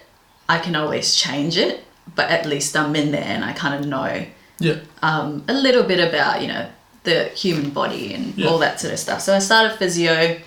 [0.48, 3.87] I can always change it, but at least I'm in there and I kind of
[3.87, 4.24] know
[4.61, 4.77] Yeah.
[5.03, 6.66] um, a little bit about you know
[7.05, 8.48] the human body and Yeah.
[8.48, 9.20] all that sort of stuff.
[9.22, 10.38] So I started physio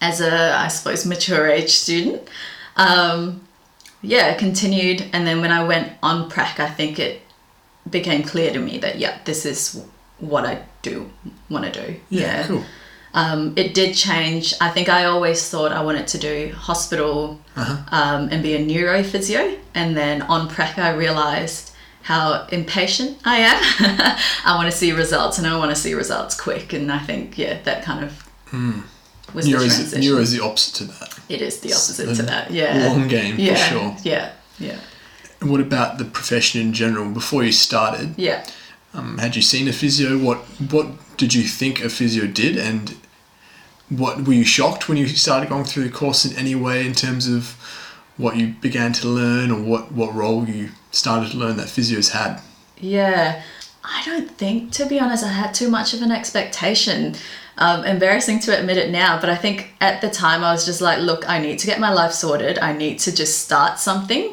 [0.00, 2.22] as a I suppose mature age student.
[2.76, 3.42] Um,
[4.02, 7.20] yeah, continued, and then when I went on prac, I think it
[7.90, 9.82] became clear to me that yeah, this is
[10.18, 11.10] what I do
[11.50, 12.00] want to do.
[12.08, 12.46] Yeah.
[12.46, 12.64] Cool.
[13.12, 14.54] Um, it did change.
[14.60, 17.76] I think I always thought I wanted to do hospital Uh-huh.
[17.90, 19.58] um, and be a neurophysio.
[19.74, 23.58] And then on prac, I realized how impatient I am.
[24.44, 26.72] I want to see results and I want to see results quick.
[26.72, 28.12] And I think, yeah, that kind of
[29.34, 30.00] was Neuro the is, transition.
[30.00, 31.18] neuro is the opposite to that.
[31.28, 32.50] it is the opposite a to that.
[32.50, 32.88] Yeah.
[32.88, 33.96] long game, for sure.
[34.02, 34.32] Yeah.
[34.58, 34.76] Yeah.
[35.40, 37.08] And what about the profession in general?
[37.10, 38.44] Before you started, Yeah.
[38.94, 40.18] um, had you seen a physio?
[40.18, 40.38] What
[40.70, 40.86] what
[41.20, 42.96] did you think a physio did, and
[43.90, 46.94] what were you shocked when you started going through the course in any way in
[46.94, 47.42] terms of
[48.16, 52.12] what you began to learn, or what what role you started to learn that physios
[52.12, 52.40] had?
[52.78, 53.42] Yeah,
[53.84, 57.14] I don't think, to be honest, I had too much of an expectation.
[57.58, 60.80] Um, embarrassing to admit it now, but I think at the time I was just
[60.80, 62.58] like, look, I need to get my life sorted.
[62.58, 64.32] I need to just start something.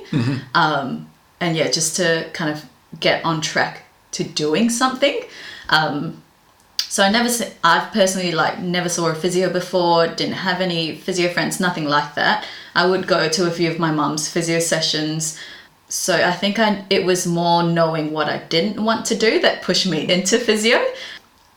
[0.54, 1.10] Um,
[1.42, 2.64] and yeah, just to kind of
[3.02, 5.20] get on track to doing something.
[5.68, 6.24] Um,
[6.90, 7.30] so I never,
[7.64, 12.16] I've personally like never saw a physio before, didn't have any physio friends, nothing like
[12.16, 12.46] that.
[12.76, 15.40] I would go to a few of my mum's physio sessions.
[15.90, 19.64] So I think I, it was more knowing what I didn't want to do that
[19.64, 20.84] pushed me into physio.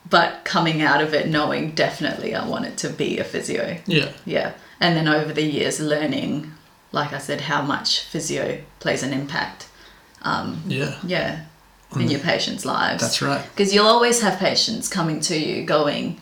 [0.08, 3.78] But coming out of it knowing definitely I wanted to be a physio.
[3.86, 4.52] Yeah, Yeah.
[4.80, 6.52] And then over the years learning,
[6.90, 9.68] like I said, how much physio plays an impact.
[10.22, 11.44] Um, yeah, yeah.
[11.96, 13.02] In your patients' lives.
[13.02, 13.44] that's right.
[13.50, 16.20] Because you'll always have patients coming to you going,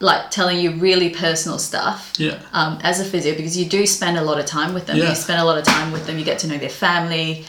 [0.00, 4.18] like telling you really personal stuff Yeah, um, as a physio because you do spend
[4.18, 4.96] a lot of time with them.
[4.98, 5.08] Yeah.
[5.08, 6.18] You spend a lot of time with them.
[6.18, 7.46] You get to know their family,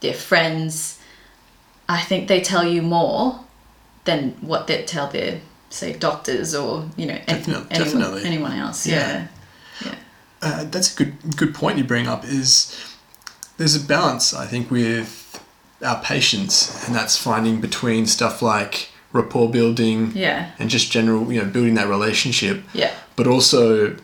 [0.00, 0.98] their friends.
[1.88, 3.40] I think they tell you more
[4.04, 8.24] than what they tell their say doctors or you know Definitely- anyone, definitely.
[8.24, 8.86] anyone else.
[8.86, 9.26] Yeah.
[9.84, 9.94] Yeah.
[10.40, 12.24] uh, that's a good good point you bring up.
[12.24, 12.74] Is
[13.58, 15.18] there's a balance I think with
[15.82, 20.50] our patients, and that's finding between stuff like rapport building Yeah.
[20.58, 22.90] and just general, you know, building that relationship, Yeah.
[23.16, 23.96] but also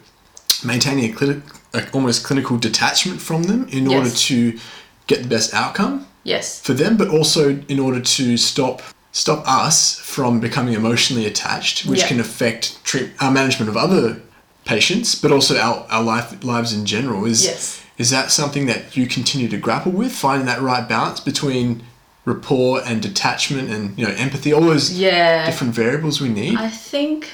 [0.64, 4.58] maintaining a, cli- like almost clinical detachment from them in order to
[5.06, 6.60] get the best outcome Yes.
[6.60, 12.00] for them, but also in order to stop stop us from becoming emotionally attached, which
[12.00, 12.08] Yeah.
[12.08, 14.20] can affect treat, our management of other
[14.66, 17.24] patients, but also our, our life lives in general.
[17.24, 17.80] Is Yes.
[17.98, 21.82] Is that something that you continue to grapple with, finding that right balance between
[22.24, 25.44] rapport and detachment and you know empathy, all those Yeah.
[25.46, 26.56] different variables we need?
[26.56, 27.28] I think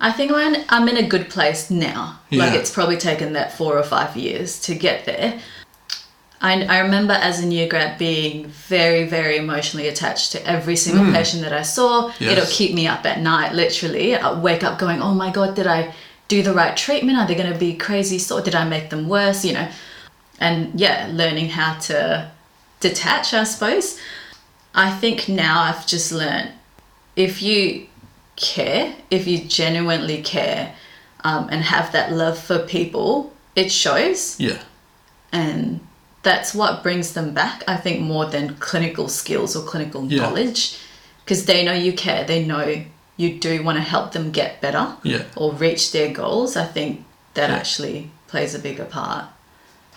[0.00, 2.18] I think I'm in, I'm in a good place now.
[2.32, 5.40] Like it's probably taken that four or five years to get there.
[6.40, 11.04] I, I remember as a new grad being very, very emotionally attached to every single
[11.04, 11.14] mm.
[11.14, 12.08] patient that I saw.
[12.18, 12.32] Yes.
[12.32, 14.16] It'll keep me up at night, literally.
[14.16, 15.94] I wake up going, oh my God, did I
[16.26, 17.16] do the right treatment?
[17.16, 18.18] Are they going to be crazy?
[18.18, 19.44] So did I make them worse?
[19.44, 19.68] You know,
[20.42, 22.30] and yeah, learning how to
[22.80, 23.98] detach, I suppose.
[24.74, 26.50] I think now I've just learned
[27.14, 27.86] if you
[28.36, 30.74] care, if you genuinely care,
[31.24, 34.60] um, and have that love for people, it shows, yeah,
[35.30, 35.78] and
[36.22, 37.62] that's what brings them back.
[37.68, 40.22] I think more than clinical skills or clinical Yeah.
[40.22, 40.76] knowledge,
[41.24, 42.24] because they know you care.
[42.24, 42.84] They know
[43.16, 45.22] you do want to help them get better yeah.
[45.36, 46.56] or reach their goals.
[46.56, 47.56] I think that Yeah.
[47.56, 49.26] actually plays a bigger part.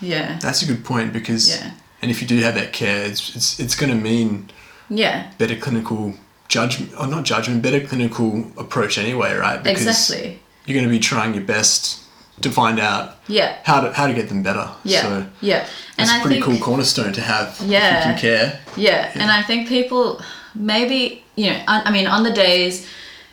[0.00, 1.70] Yeah, That's a good point because, Yeah.
[2.02, 4.50] and if you do have that care, it's it's, it's going to mean
[4.90, 6.14] yeah, better clinical
[6.48, 9.66] judgment, or not judgment, better clinical approach anyway, right?
[9.66, 10.38] exactly.
[10.66, 12.02] You're going to be trying your best
[12.42, 14.68] to find out Yeah, how to how to get them better.
[14.84, 15.66] yeah, So yeah.
[15.96, 17.56] that's And a I pretty think, cool cornerstone to have.
[17.60, 17.96] If Yeah.
[17.98, 18.60] you can care.
[18.76, 20.20] Yeah, and I think people
[20.54, 22.86] maybe you know I, I mean on the days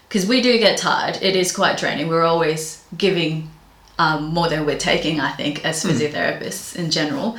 [0.08, 1.18] because we do get tired.
[1.22, 2.08] It is quite draining.
[2.08, 3.50] We're always giving
[4.00, 5.20] um, more than we're taking.
[5.20, 7.38] I think as physiotherapists in general.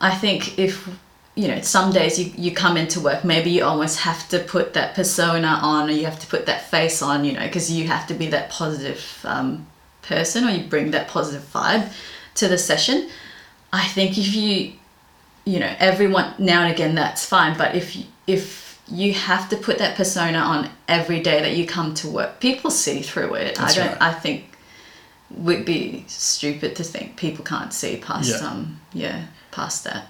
[0.00, 0.88] I think if
[1.34, 4.74] you know some days you, you come into work maybe you almost have to put
[4.74, 7.86] that persona on or you have to put that face on you know because you
[7.86, 9.66] have to be that positive um,
[10.02, 11.90] person or you bring that positive vibe
[12.34, 13.08] to the session
[13.72, 14.72] i think if you
[15.44, 19.56] you know everyone now and again that's fine but if you, if you have to
[19.56, 23.54] put that persona on every day that you come to work people see through it
[23.54, 24.02] That's i don't right.
[24.02, 24.51] i think
[25.36, 28.48] would be stupid to think people can't see past Yeah.
[28.48, 30.06] um yeah past that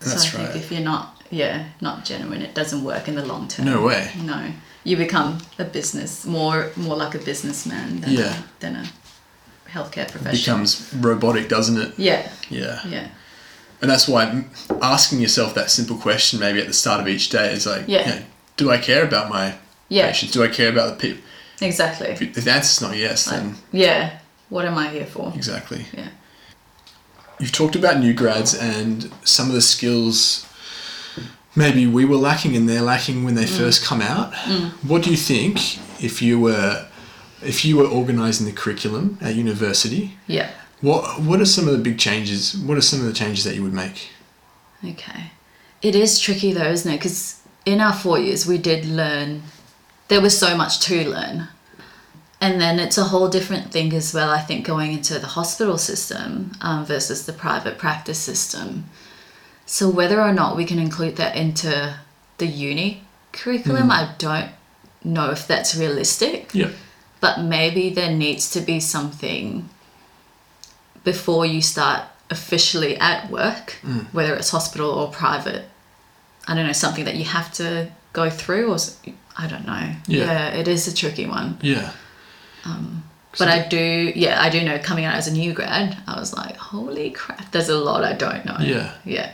[0.00, 0.52] That's so i right.
[0.52, 3.82] think if you're not yeah not genuine it doesn't work in the long term No
[3.82, 4.10] way.
[4.22, 4.52] no
[4.84, 8.34] you become a business more more like a businessman than, Yeah.
[8.38, 8.84] a, than a
[9.68, 11.92] healthcare professional Becomes robotic, doesn't it?
[11.98, 12.80] yeah Yeah.
[12.88, 13.08] yeah
[13.80, 14.44] And that's why
[14.82, 18.06] asking yourself that simple question, maybe at the start of each day, is like, Yeah.
[18.08, 18.22] you know,
[18.56, 19.54] do I care about my
[19.88, 20.06] Yeah.
[20.08, 20.32] patients?
[20.32, 21.22] Do I care about the people?
[21.62, 24.18] exactly If the answer's not yes, then yeah
[24.50, 25.86] what am i here for exactly.
[25.94, 26.08] yeah
[27.40, 30.46] You've talked about new grads and some of the skills
[31.56, 33.58] maybe we were lacking and they're lacking when they Mm.
[33.58, 34.34] first come out.
[34.90, 35.54] What do you think
[36.02, 36.86] if you were
[37.42, 40.18] if you were organizing the curriculum at university?
[40.26, 40.50] yeah
[40.82, 42.54] What what are some of the big changes?
[42.66, 44.10] What are some of the changes that you would make?
[44.92, 45.30] Okay.
[45.80, 46.98] It is tricky though, isn't it?
[46.98, 49.42] Because in our four years, we did learn,
[50.08, 51.48] there was so much to learn.
[52.40, 55.76] And then it's a whole different thing as well, I think, going into the hospital
[55.76, 58.84] system um, versus the private practice system.
[59.66, 61.94] So, whether or not we can include that into
[62.38, 64.50] the uni curriculum, I don't
[65.04, 66.70] know if that's realistic Yeah.
[67.20, 69.68] but maybe there needs to be something
[71.04, 74.06] before you start officially at work, Mm.
[74.12, 75.64] whether it's hospital or private.
[76.48, 78.78] I don't know, something that you have to go through, or
[79.36, 79.94] I don't know.
[80.06, 80.46] Yeah, Yeah.
[80.48, 81.58] it is a tricky one.
[81.62, 81.90] Yeah.
[83.38, 86.34] But I do, yeah, I do know coming out as a new grad, I was
[86.34, 88.56] like, holy crap, there's a lot I don't know.
[88.60, 88.92] Yeah.
[89.04, 89.32] Yeah.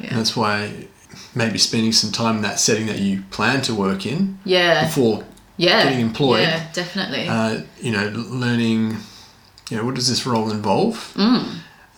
[0.00, 0.86] And that's why
[1.34, 4.84] maybe spending some time in that setting that you plan to work in Yeah.
[4.84, 5.24] before
[5.56, 5.82] Yeah.
[5.84, 6.42] getting employed.
[6.42, 7.26] Yeah, definitely.
[7.28, 8.98] uh, you know, learning,
[9.70, 11.12] you know, what does this role involve?
[11.16, 11.44] Mm.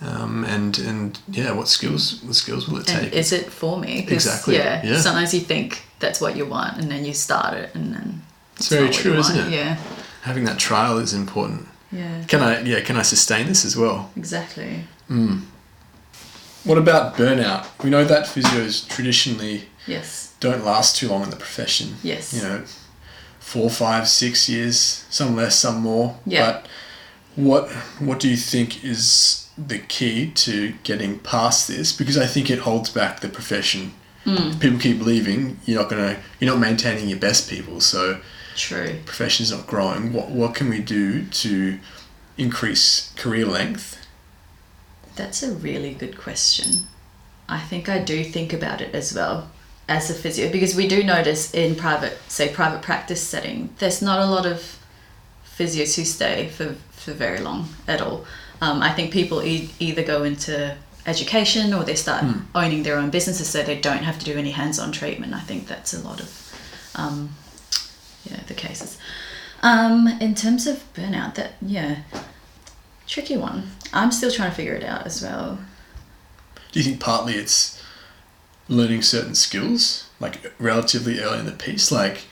[0.01, 3.13] Um, and and yeah, what skills what skills will it and take?
[3.13, 4.07] is it for me?
[4.09, 4.99] Exactly, Yeah, yeah.
[5.01, 8.23] Sometimes you think that's what you want, and then you start it, and then
[8.57, 9.53] It's very not what true, isn't it?
[9.53, 9.77] Yeah,
[10.25, 11.69] Having that trial is important.
[11.93, 14.11] yeah, Can I yeah, can I sustain this as well?
[14.17, 14.85] exactly.
[16.65, 17.67] What about burnout?
[17.83, 21.97] We know that physios traditionally Yes, don't last too long in the profession.
[22.03, 22.33] Yes.
[22.33, 22.65] You know,
[23.39, 26.17] four, five, six years, some less, some more.
[26.25, 26.45] Yeah.
[26.47, 26.67] But
[27.37, 31.93] what what do you think is the key to getting past this?
[31.93, 33.93] Because I think it holds back the profession.
[34.25, 34.59] Hmm.
[34.59, 35.59] People keep leaving.
[35.67, 36.17] You're not gonna.
[36.41, 37.83] You're not maintaining your best people.
[37.83, 38.21] So
[38.57, 39.01] true.
[39.05, 40.13] profession's not growing.
[40.13, 41.79] What what can we do to
[42.37, 44.05] increase career length?
[45.17, 46.87] That's a really good question.
[47.49, 49.51] I think I do think about it as well
[49.89, 54.19] as a physio because we do notice in private, say, private practice setting, there's not
[54.19, 54.79] a lot of
[55.47, 58.25] physios who stay for, for very long at all.
[58.61, 63.11] Um, I think people e- either go into education or they start owning their own
[63.11, 65.35] businesses so they don't have to do any hands-on treatment.
[65.35, 66.57] I think that's a lot of
[66.95, 67.35] um,
[68.25, 68.99] yeah the cases.
[69.63, 72.03] Um, in terms of burnout, that yeah,
[73.07, 73.71] tricky one.
[73.93, 75.59] I'm still trying to figure it out as well.
[76.73, 77.81] Do you think partly it's
[78.69, 82.25] learning certain skills, like relatively early in the piece, like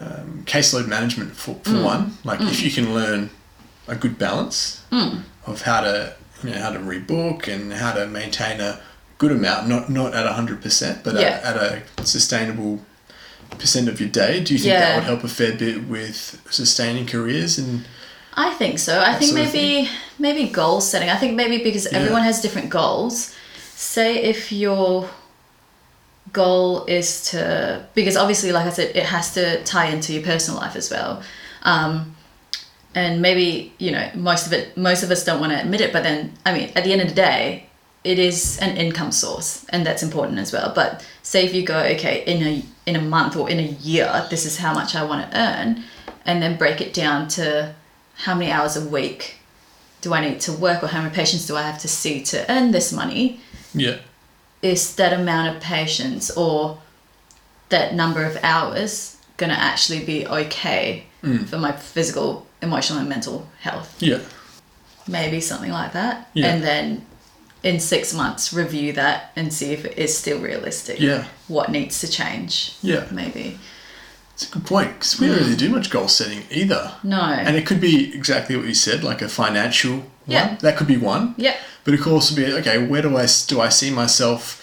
[0.00, 2.14] um, caseload management for, for one?
[2.24, 3.30] Like if you can learn
[3.86, 4.82] a good balance
[5.46, 8.80] of how to you know how to rebook and how to maintain a
[9.18, 11.40] good amount, not not at hundred percent, but Yeah.
[11.44, 12.80] at, at a sustainable
[13.50, 14.42] percent of your day.
[14.42, 17.84] Do you think that would help a fair bit with sustaining careers and
[18.36, 19.00] I think so.
[19.00, 21.08] I think maybe maybe goal setting.
[21.08, 21.98] I think maybe because Yeah.
[21.98, 23.34] everyone has different goals.
[23.76, 25.08] Say if your
[26.32, 30.60] goal is to because obviously like I said it has to tie into your personal
[30.60, 31.22] life as well.
[31.62, 32.16] Um,
[32.94, 35.92] and maybe you know most of it most of us don't want to admit it
[35.92, 37.66] but then i mean at the end of the day
[38.04, 41.78] it is an income source and that's important as well but say if you go
[41.78, 45.02] okay in a in a month or in a year this is how much i
[45.02, 45.82] want to earn
[46.26, 47.74] and then break it down to
[48.16, 49.36] how many hours a week
[50.00, 52.50] do i need to work or how many patients do i have to see to
[52.52, 53.40] earn this money
[53.74, 53.98] yeah,
[54.62, 56.78] is that amount of patients or
[57.70, 61.46] that number of hours going to actually be okay mm.
[61.46, 64.00] for my physical, emotional, and mental health?
[64.02, 64.20] yeah,
[65.06, 66.30] Maybe something like that.
[66.32, 66.46] Yeah.
[66.46, 67.04] And then
[67.64, 71.00] in six months, review that and see if it is still realistic.
[71.00, 72.76] yeah, What needs to change?
[72.82, 73.06] yeah.
[73.10, 73.58] Maybe.
[74.34, 76.92] It's a good point because we don't really do much goal setting either.
[77.04, 77.20] No.
[77.20, 80.04] And it could be exactly what you said, like a financial one.
[80.26, 80.56] Yeah.
[80.60, 81.34] That could be one.
[81.38, 81.56] yeah.
[81.84, 82.78] But it could also be okay.
[82.86, 84.60] Where do I do I see myself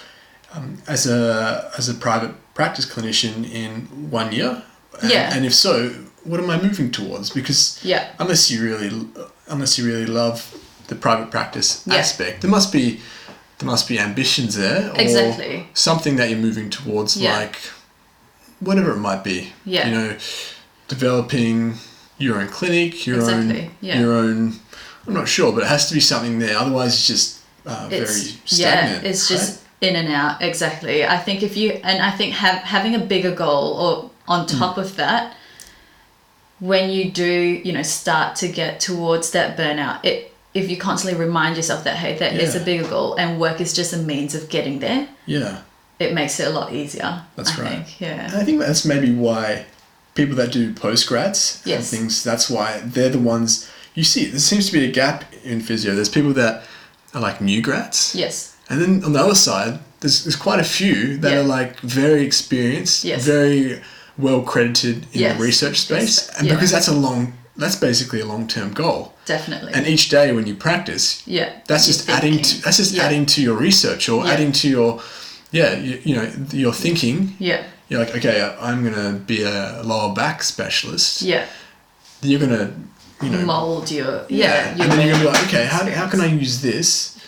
[0.54, 4.62] um, as a as a private practice clinician in one year?
[5.02, 5.34] And, Yeah.
[5.36, 5.90] And if so,
[6.26, 7.30] what am I moving towards?
[7.30, 8.08] Because Yeah.
[8.20, 9.08] unless you really
[9.48, 10.54] unless you really love
[10.92, 11.96] the private practice Yeah.
[12.02, 13.00] aspect, there must be
[13.60, 15.68] there must be ambitions there or Exactly.
[15.76, 17.38] something that you're moving towards, Yeah.
[17.38, 17.58] like
[18.60, 19.54] whatever it might be.
[19.66, 19.88] Yeah.
[19.88, 20.10] You know,
[20.88, 21.78] developing
[22.18, 24.00] your own clinic, your Exactly, own yeah.
[24.02, 24.60] your own.
[25.08, 26.58] I'm not sure, but it has to be something there.
[26.58, 29.04] Otherwise, it's just uh, very stagnant.
[29.04, 29.38] yeah it's right?
[29.38, 33.00] just in and out exactly i think if you and i think have, having a
[33.14, 34.58] bigger goal or on Mm.
[34.60, 35.36] top of that
[36.60, 37.32] when you do
[37.66, 41.96] you know start to get towards that burnout it if you constantly remind yourself that
[41.98, 42.62] hey that is Yeah.
[42.62, 45.62] a bigger goal and work is just a means of getting there yeah.
[46.00, 47.72] it makes it a lot easier That's I right.
[47.86, 48.02] think.
[48.02, 49.66] yeah And I think that's maybe why
[50.14, 51.90] people that do postgrads and Yes.
[51.90, 54.26] things, that's why they're the ones you see.
[54.26, 55.96] There seems to be a gap in physio.
[55.96, 56.64] There's people that
[57.14, 58.14] are like new grads.
[58.16, 61.40] yes And then on the other side, there's, there's quite a few that Yeah.
[61.40, 63.24] are like very experienced, Yes.
[63.26, 63.82] very
[64.18, 65.38] well credited in Yes.
[65.38, 66.16] the research space.
[66.28, 66.30] Yes.
[66.38, 66.54] And Yeah.
[66.56, 69.14] because that's a long, that's basically a long term goal.
[69.26, 69.74] definitely.
[69.74, 71.50] And each day when you practice, yeah.
[71.68, 73.04] that's just adding to that's just Yeah.
[73.04, 74.32] adding to your research or Yeah.
[74.34, 75.02] adding to your
[75.52, 77.36] yeah you, you know your thinking.
[77.40, 77.64] Yeah.
[77.90, 81.22] You're like okay i'm gonna be a lower back specialist.
[81.22, 81.46] Yeah.
[82.22, 82.72] You're gonna
[83.22, 83.46] you know.
[83.46, 86.26] Mold your yeah, yeah, and then you're gonna be like okay how, how can i
[86.26, 87.20] use this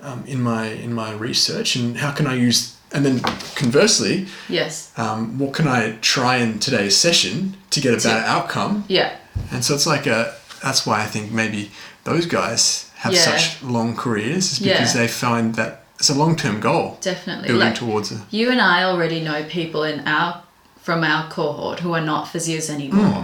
[0.00, 3.18] um, in my in my research and how can i use and then
[3.56, 4.92] conversely yes.
[4.96, 8.84] um, what can i try in today's session to get a better outcome?
[8.88, 9.16] Yeah
[9.50, 11.70] and so it's like a that's why i think maybe
[12.04, 13.20] those guys have Yeah.
[13.36, 15.00] such long careers is because Yeah.
[15.02, 18.82] they find that it's a long-term goal definitely building like towards it you and I
[18.84, 20.42] already know people in our
[20.82, 23.22] from our cohort who are not physios anymore,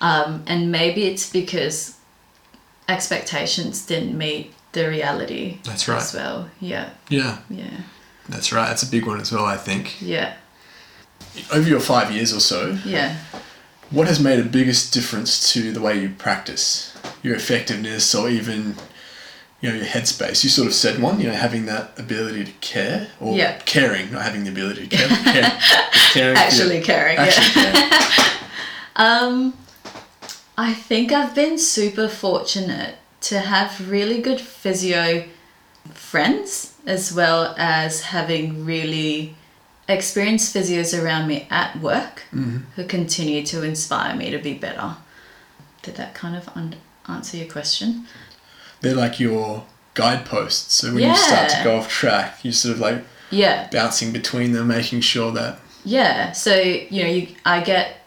[0.00, 0.04] Hmm.
[0.10, 1.96] um, and maybe it's because
[2.88, 5.58] expectations didn't meet the reality.
[5.64, 6.00] That's right.
[6.02, 7.80] As well, yeah, yeah yeah,
[8.28, 10.34] that's right that's a big one as well i think yeah,
[11.52, 13.16] over your five years or so yeah.
[13.94, 18.74] What has made the biggest difference to the way you practice, your effectiveness, or even
[19.60, 20.42] you know your headspace?
[20.42, 23.58] You sort of said one, you know, having that ability to care or Yeah.
[23.66, 25.52] caring, not having the ability to care, care
[26.12, 27.18] caring Actually caring.
[27.18, 27.72] actually yeah.
[27.72, 28.30] caring.
[28.96, 29.54] Um,
[30.56, 35.24] I think I've been super fortunate to have really good physio
[35.92, 39.34] friends as well as having really
[39.88, 42.22] experienced physios around me at work
[42.76, 44.96] who continue to inspire me to be better.
[45.82, 46.76] Did that kind of un-
[47.08, 48.06] answer your question?
[48.80, 49.64] They're like your
[49.94, 50.74] guideposts.
[50.74, 53.68] So when you start to go off track, you're sort of like Yeah.
[53.70, 58.00] bouncing between them, making sure that Yeah, so you know, you I get,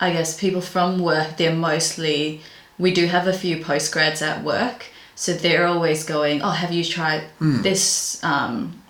[0.00, 1.36] I guess people from work.
[1.36, 2.40] They're mostly
[2.78, 6.84] we do have a few postgrads at work, so they're always going, "Oh, have you
[6.84, 8.82] tried this um,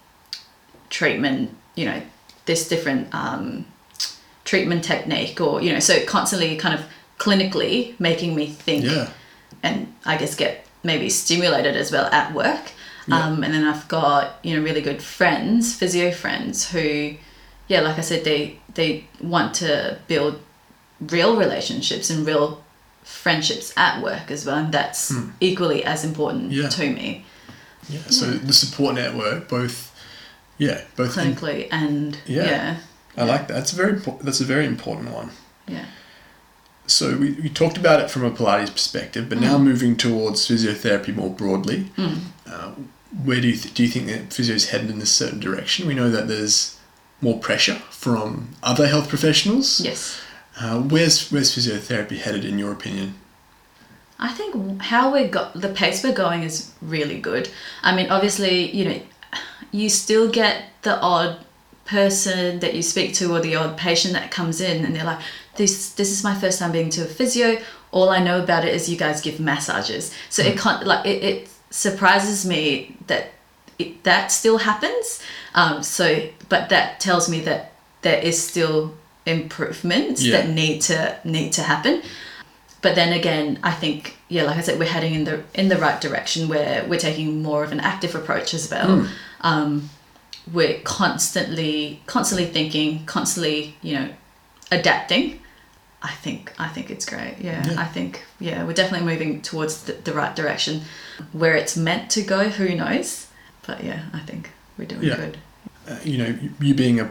[0.90, 1.54] treatment?
[1.74, 2.02] You know,
[2.46, 3.66] this different um,
[4.44, 6.86] treatment technique, or you know, so constantly kind of
[7.18, 9.10] clinically making me think yeah,
[9.62, 12.72] and I guess get maybe stimulated as well at work.
[13.10, 17.14] Um, and then I've got you know really good friends, physio friends who,
[17.68, 20.40] yeah, like I said, they they want to build
[21.00, 22.64] real relationships and real
[23.02, 26.50] friendships at work as well, and that's equally as important.
[26.50, 26.68] Yeah.
[26.70, 27.24] to me
[27.88, 28.00] Yeah.
[28.08, 29.93] So the support network, both,
[30.58, 31.16] yeah, both.
[31.18, 32.44] in- clinically and Yeah.
[32.44, 32.76] yeah,
[33.16, 33.54] I like that.
[33.54, 35.30] That's a very that's a very important one.
[35.66, 35.86] yeah.
[36.86, 41.14] So we, we talked about it from a Pilates perspective, but now moving towards physiotherapy
[41.16, 42.72] more broadly, uh,
[43.24, 45.86] where do you th- do you think that physio is headed in a certain direction?
[45.86, 46.76] We know that there's
[47.22, 49.80] more pressure from other health professionals.
[49.80, 50.20] Yes.
[50.60, 53.14] Uh, where's where's physiotherapy headed in your opinion?
[54.18, 57.48] I think how we got the pace we're going is really good.
[57.82, 59.00] I mean, obviously, you know,
[59.80, 61.32] you still get the odd
[61.84, 65.20] person that you speak to or the odd patient that comes in and they're like,
[65.56, 67.48] this this is my first time being to a physio.
[67.90, 70.04] All I know about it is you guys give massages.
[70.30, 73.24] So it can't like it, it surprises me that
[73.78, 75.20] it, that still happens.
[75.54, 76.04] Um, so,
[76.48, 77.72] but that tells me that
[78.02, 78.94] there is still
[79.26, 80.36] improvements Yeah.
[80.42, 82.02] that need to need to happen
[82.82, 85.78] but then again i think yeah like i said we're heading in the in the
[85.78, 89.08] right direction where we're taking more of an active approach as well
[89.44, 89.88] um,
[90.52, 94.08] we're constantly constantly thinking constantly you know
[94.72, 95.40] adapting
[96.02, 97.80] i think i think it's great yeah, Yeah.
[97.80, 100.82] i think yeah we're definitely moving towards the, the right direction
[101.32, 103.28] where it's meant to go who knows
[103.66, 105.16] but yeah i think we're doing Yeah.
[105.16, 105.36] good
[105.86, 106.30] Uh, you know,
[106.60, 107.10] you being a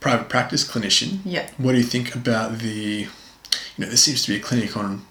[0.00, 3.06] private practice clinician, yeah what do you think about the?
[3.74, 5.06] You know, there seems to be a clinic on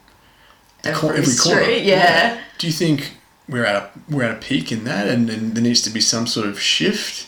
[0.84, 1.62] the cor- Every every corner.
[1.64, 2.40] street, yeah.
[2.60, 3.00] Do you think
[3.48, 6.02] we're at a we're at a peak in that, and, and there needs to be
[6.02, 7.28] some sort of shift?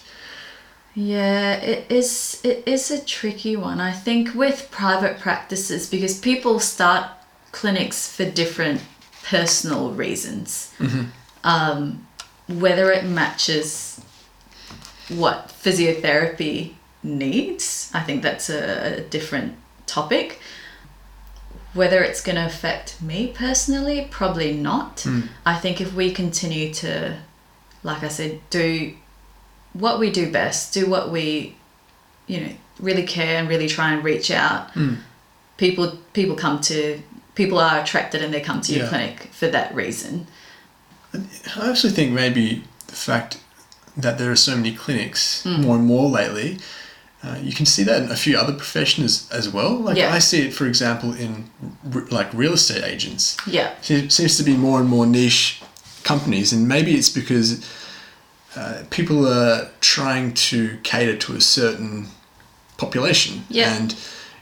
[0.96, 3.80] Yeah, it is it is a tricky one.
[3.80, 7.10] I think with private practices because people start
[7.52, 8.82] clinics for different
[9.24, 10.74] personal reasons.
[11.44, 12.08] Um,
[12.48, 14.02] whether it matches
[15.10, 19.56] what physiotherapy needs, I think that's a, a different
[19.86, 20.40] topic.
[21.74, 25.06] Whether it's going to affect me personally, probably not.
[25.46, 27.18] I think if we continue to,
[27.82, 28.94] like I said, do
[29.74, 31.56] what we do best, do what we,
[32.28, 34.70] you know, really care and really try and reach out.
[35.58, 37.02] People people come to
[37.36, 38.90] people are attracted and they come to your Yeah.
[38.90, 40.28] clinic for that reason.
[41.14, 43.38] I actually think maybe the fact
[43.98, 45.62] that there are so many clinics Hmm.
[45.62, 46.60] more and more lately,
[47.24, 49.76] uh, you can see that in a few other professions as well.
[49.76, 50.14] Like Yeah.
[50.14, 51.50] I see it, for example, in
[51.96, 53.38] r- like real estate agents.
[53.48, 53.72] Yeah.
[53.88, 55.62] It seems to be more and more niche
[56.04, 57.66] companies, and maybe it's because
[58.56, 62.08] uh, people are trying to cater to a certain
[62.78, 63.44] population.
[63.50, 63.74] Yeah.
[63.76, 63.96] And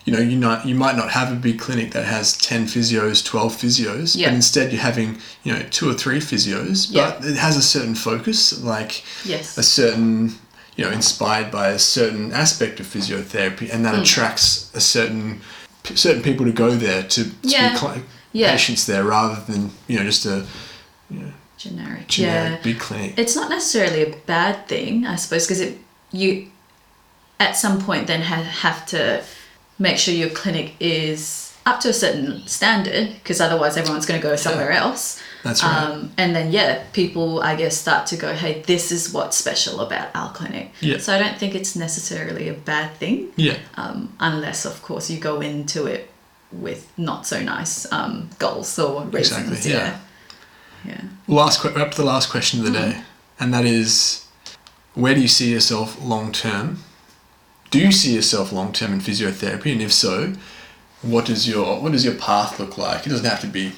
[0.04, 3.24] you know, you not you might not have a big clinic that has ten physios,
[3.24, 4.30] twelve physios, Yeah.
[4.30, 7.12] but instead you're having you know two or three physios, Yeah.
[7.20, 9.58] but it has a certain focus, like Yes.
[9.60, 10.40] a certain
[10.82, 14.02] you know inspired by a certain aspect of physiotherapy, and that Mm.
[14.02, 15.42] attracts a certain
[15.96, 17.78] certain people to go there to, to Yeah.
[17.96, 18.02] be
[18.34, 18.52] Yeah.
[18.52, 20.46] patients there rather than you know just a
[21.58, 22.08] Generic.
[22.08, 22.58] generic Yeah.
[22.64, 23.14] big clinic.
[23.18, 25.78] It's not necessarily a bad thing, I suppose, because it
[26.12, 26.48] you
[27.40, 29.24] at some point then ha- have to
[29.80, 34.28] make sure your clinic is up to a certain standard, because otherwise everyone's going to
[34.28, 35.20] go somewhere else.
[35.44, 35.84] That's right.
[35.84, 39.82] Um, and then yeah, people I guess start to go, hey, this is what's special
[39.82, 40.72] about our clinic.
[40.82, 40.98] Yeah.
[41.00, 45.20] So I don't think it's necessarily a bad thing, yeah, um, unless of course you
[45.20, 46.10] go into it
[46.52, 49.50] with not so nice um, goals or reasons.
[49.50, 49.78] Exactly, yeah.
[49.78, 49.98] yeah.
[50.84, 51.02] Yeah.
[51.28, 52.92] last we're up to the last question of the Mm-hmm.
[52.92, 53.04] day,
[53.40, 54.26] and that is,
[54.96, 56.80] where do you see yourself long term?
[57.70, 60.34] Do you see yourself long term in physiotherapy, and if so,
[61.02, 63.06] what does your what does your path look like?
[63.06, 63.74] It doesn't have to be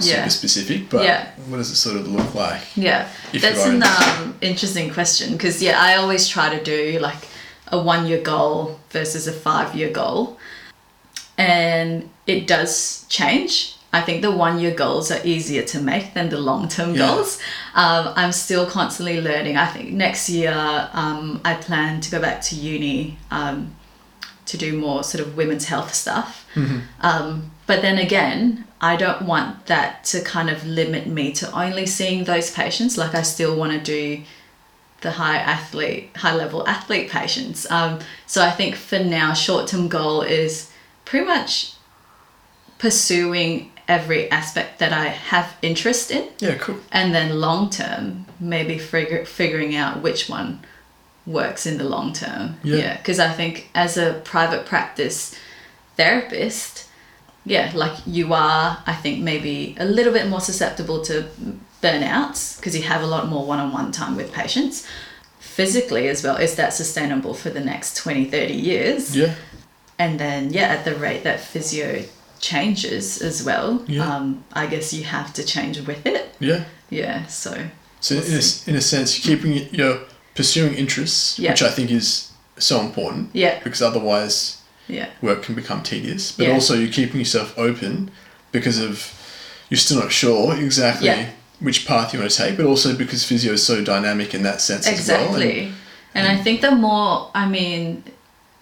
[0.00, 0.28] super Yeah.
[0.28, 1.26] specific, but Yeah.
[1.48, 2.60] what does it sort of look like?
[2.76, 7.28] Yeah, that's an um, interesting question because yeah, I always try to do like
[7.68, 10.38] a one year goal versus a five year goal,
[11.38, 13.76] and it does change.
[13.92, 17.06] I think the one year goals are easier to make than the long term Yeah.
[17.08, 17.38] goals.
[17.74, 19.56] Um, I'm still constantly learning.
[19.56, 20.54] I think next year
[20.92, 23.74] um, I plan to go back to uni um,
[24.46, 26.44] to do more sort of women's health stuff.
[27.00, 31.86] Um, but then again, I don't want that to kind of limit me to only
[31.86, 32.98] seeing those patients.
[32.98, 34.22] Like I still want to do
[35.02, 37.70] the high athlete, high level athlete patients.
[37.70, 40.72] Um, so I think for now, short term goal is
[41.04, 41.74] pretty much
[42.78, 46.78] pursuing every aspect that I have interest in, Yeah, cool.
[46.90, 50.64] and then long term, maybe figure, figuring out which one
[51.24, 52.56] works in the long term.
[52.64, 52.76] Yeah.
[52.76, 55.36] Yeah, because I think as a private practice
[55.96, 56.88] therapist,
[57.44, 61.26] yeah, like you are, I think maybe a little bit more susceptible to
[61.82, 64.86] burnouts because you have a lot more one-on-one time with patients.
[65.38, 69.16] Physically as well, is that sustainable for the next 20, 30 years?
[69.16, 69.34] Yeah.
[69.98, 72.04] And then, yeah, at the rate that physio
[72.38, 74.06] changes as well, Yeah.
[74.16, 76.34] um, I guess you have to change with it.
[76.40, 76.64] Yeah.
[76.88, 77.68] Yeah, so
[78.00, 80.00] So We'll in a, in a sense, you're keeping it- you're
[80.34, 81.50] pursuing interests, Yeah.
[81.50, 82.28] which I think is
[82.58, 83.28] so important.
[83.34, 83.58] Yeah.
[83.62, 84.56] Because otherwise,
[84.88, 86.32] yeah, work can become tedious.
[86.32, 86.54] But Yeah.
[86.54, 88.10] also, you're keeping yourself open
[88.52, 89.12] because of
[89.68, 91.26] you're still not sure exactly Yeah.
[91.60, 94.60] which path you want to take, but also because physio is so dynamic in that
[94.60, 95.20] sense as well.
[95.20, 95.60] exactly.
[95.66, 95.74] And-
[96.26, 98.02] and I think the more, I mean,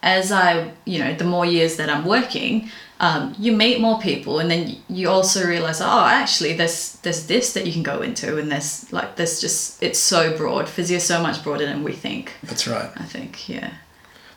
[0.03, 4.39] as I, you know, the more years that I'm working, um, you meet more people,
[4.41, 8.37] and then you also realize, oh, actually, there's there's this that you can go into,
[8.39, 10.69] and there's like there's just it's so broad.
[10.69, 12.33] Physio is so much broader than we think.
[12.43, 12.91] That's right.
[12.97, 13.71] I think, yeah,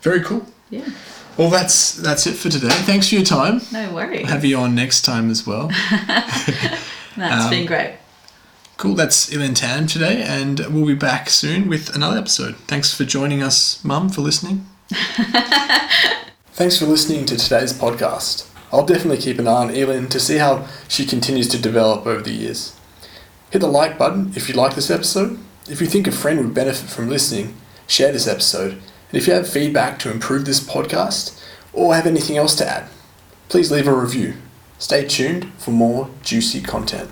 [0.03, 0.45] Very cool.
[0.69, 0.85] yeah.
[1.41, 2.69] Well, that's that's it for today.
[2.69, 3.61] Thanks for your time.
[3.73, 4.29] No worries.
[4.29, 5.69] Have you on next time as well.
[7.17, 7.95] That's um, been great.
[8.77, 8.93] Cool.
[8.93, 12.57] That's E-Lynn Tan today, and we'll be back soon with another episode.
[12.67, 14.67] Thanks for joining us, Mum, for listening.
[16.51, 18.47] Thanks for listening to today's podcast.
[18.71, 22.21] I'll definitely keep an eye on E-Lynn to see how she continues to develop over
[22.21, 22.79] the years.
[23.49, 25.39] Hit the like button if you like this episode.
[25.67, 27.55] If you think a friend would benefit from listening,
[27.87, 28.79] share this episode.
[29.11, 31.37] And if you have feedback to improve this podcast
[31.73, 32.87] or have anything else to add,
[33.49, 34.35] please leave a review.
[34.79, 37.09] Stay tuned for more juicy content.